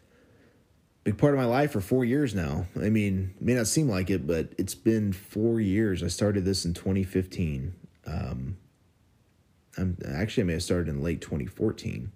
big 1.04 1.18
part 1.18 1.34
of 1.34 1.38
my 1.38 1.46
life 1.46 1.72
for 1.72 1.80
4 1.80 2.04
years 2.04 2.34
now. 2.34 2.66
I 2.80 2.90
mean, 2.90 3.34
may 3.40 3.54
not 3.54 3.66
seem 3.66 3.88
like 3.88 4.10
it, 4.10 4.26
but 4.26 4.52
it's 4.58 4.74
been 4.74 5.12
4 5.12 5.60
years. 5.60 6.02
I 6.02 6.08
started 6.08 6.44
this 6.44 6.64
in 6.64 6.74
2015. 6.74 7.74
Um 8.06 8.56
I'm 9.76 9.96
actually 10.06 10.42
I 10.42 10.46
may 10.46 10.52
have 10.54 10.62
started 10.62 10.88
in 10.88 11.02
late 11.02 11.20
2014. 11.20 12.12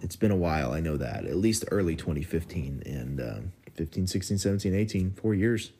It's 0.00 0.16
been 0.16 0.30
a 0.30 0.36
while, 0.36 0.72
I 0.72 0.80
know 0.80 0.96
that. 0.96 1.24
At 1.24 1.36
least 1.36 1.64
early 1.70 1.96
2015 1.96 2.84
and 2.86 3.20
um, 3.20 3.52
15, 3.74 4.06
16, 4.06 4.38
17, 4.38 4.74
18, 4.74 5.10
4 5.10 5.34
years. 5.34 5.72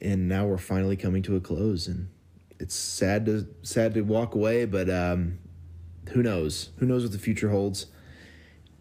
And 0.00 0.28
now 0.28 0.46
we're 0.46 0.58
finally 0.58 0.96
coming 0.96 1.22
to 1.22 1.36
a 1.36 1.40
close 1.40 1.86
and 1.86 2.08
it's 2.62 2.74
sad 2.74 3.26
to 3.26 3.46
sad 3.62 3.94
to 3.94 4.02
walk 4.02 4.34
away, 4.36 4.64
but 4.64 4.88
um, 4.88 5.38
who 6.10 6.22
knows? 6.22 6.70
Who 6.76 6.86
knows 6.86 7.02
what 7.02 7.12
the 7.12 7.18
future 7.18 7.50
holds? 7.50 7.86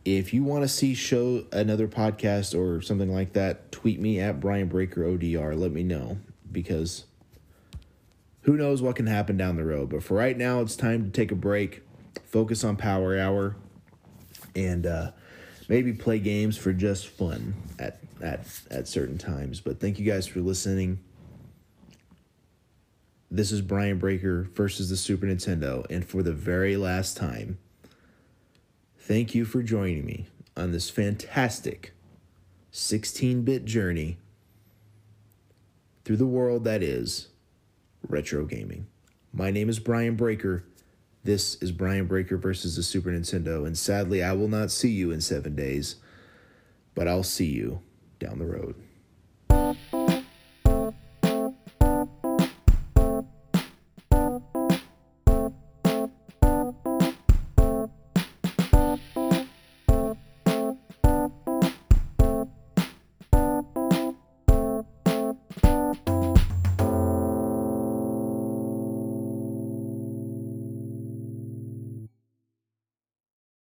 If 0.06 0.34
you 0.34 0.44
want 0.44 0.64
to 0.64 0.68
see 0.68 0.94
show 0.94 1.46
another 1.52 1.88
podcast 1.88 2.58
or 2.58 2.82
something 2.82 3.12
like 3.12 3.34
that, 3.34 3.72
tweet 3.72 4.00
me 4.00 4.20
at 4.20 4.40
Brian 4.40 4.68
Breaker 4.68 5.04
ODR. 5.04 5.58
Let 5.58 5.72
me 5.72 5.84
know 5.84 6.20
because 6.52 7.06
who 8.42 8.58
knows 8.58 8.82
what 8.82 8.96
can 8.96 9.08
happen 9.08 9.38
down 9.38 9.56
the 9.56 9.64
road. 9.64 9.90
But 9.90 10.04
for 10.04 10.16
right 10.16 10.38
now, 10.38 10.62
it's 10.62 10.76
time 10.76 11.04
to 11.04 11.10
take 11.10 11.32
a 11.32 11.36
break, 11.36 11.84
focus 12.26 12.64
on 12.64 12.76
Power 12.76 13.18
Hour, 13.18 13.56
and 14.56 14.86
uh, 14.86 15.12
maybe 15.70 15.94
play 15.94 16.20
games 16.20 16.58
for 16.58 16.74
just 16.74 17.08
fun 17.08 17.54
at 17.80 18.00
at 18.22 18.46
at 18.70 18.88
certain 18.88 19.18
times. 19.18 19.62
But 19.62 19.80
thank 19.80 20.00
you 20.00 20.06
guys 20.06 20.28
for 20.28 20.40
listening. 20.42 21.00
This 23.30 23.52
is 23.52 23.62
Brian 23.62 23.98
Breaker 23.98 24.50
versus 24.54 24.90
the 24.90 24.98
Super 24.98 25.26
Nintendo, 25.26 25.86
and 25.90 26.06
for 26.06 26.22
the 26.22 26.34
very 26.34 26.76
last 26.76 27.16
time, 27.16 27.60
thank 28.98 29.34
you 29.34 29.46
for 29.46 29.64
joining 29.64 30.06
me 30.06 30.28
on 30.58 30.74
this 30.74 30.90
fantastic 30.90 31.94
16 32.72 33.44
bit 33.44 33.64
journey 33.64 34.18
through 36.04 36.18
the 36.18 36.26
world 36.26 36.66
that 36.66 36.84
is 36.84 37.31
retro 38.08 38.46
gaming. 38.46 38.88
My 39.34 39.52
name 39.52 39.70
is 39.70 39.80
Brian 39.80 40.16
Breaker. 40.16 40.66
This 41.24 41.56
is 41.62 41.72
Brian 41.72 42.08
Breaker 42.08 42.38
versus 42.38 42.76
the 42.76 42.84
Super 42.84 43.12
Nintendo, 43.12 43.66
and 43.66 43.78
sadly, 43.78 44.24
I 44.24 44.34
will 44.34 44.48
not 44.48 44.72
see 44.72 44.90
you 44.90 45.12
in 45.12 45.22
seven 45.22 45.56
days, 45.56 45.98
but 46.96 47.08
I'll 47.08 47.24
see 47.24 47.46
you 47.46 47.82
down 48.20 48.40
the 48.40 48.46
road. 48.46 48.76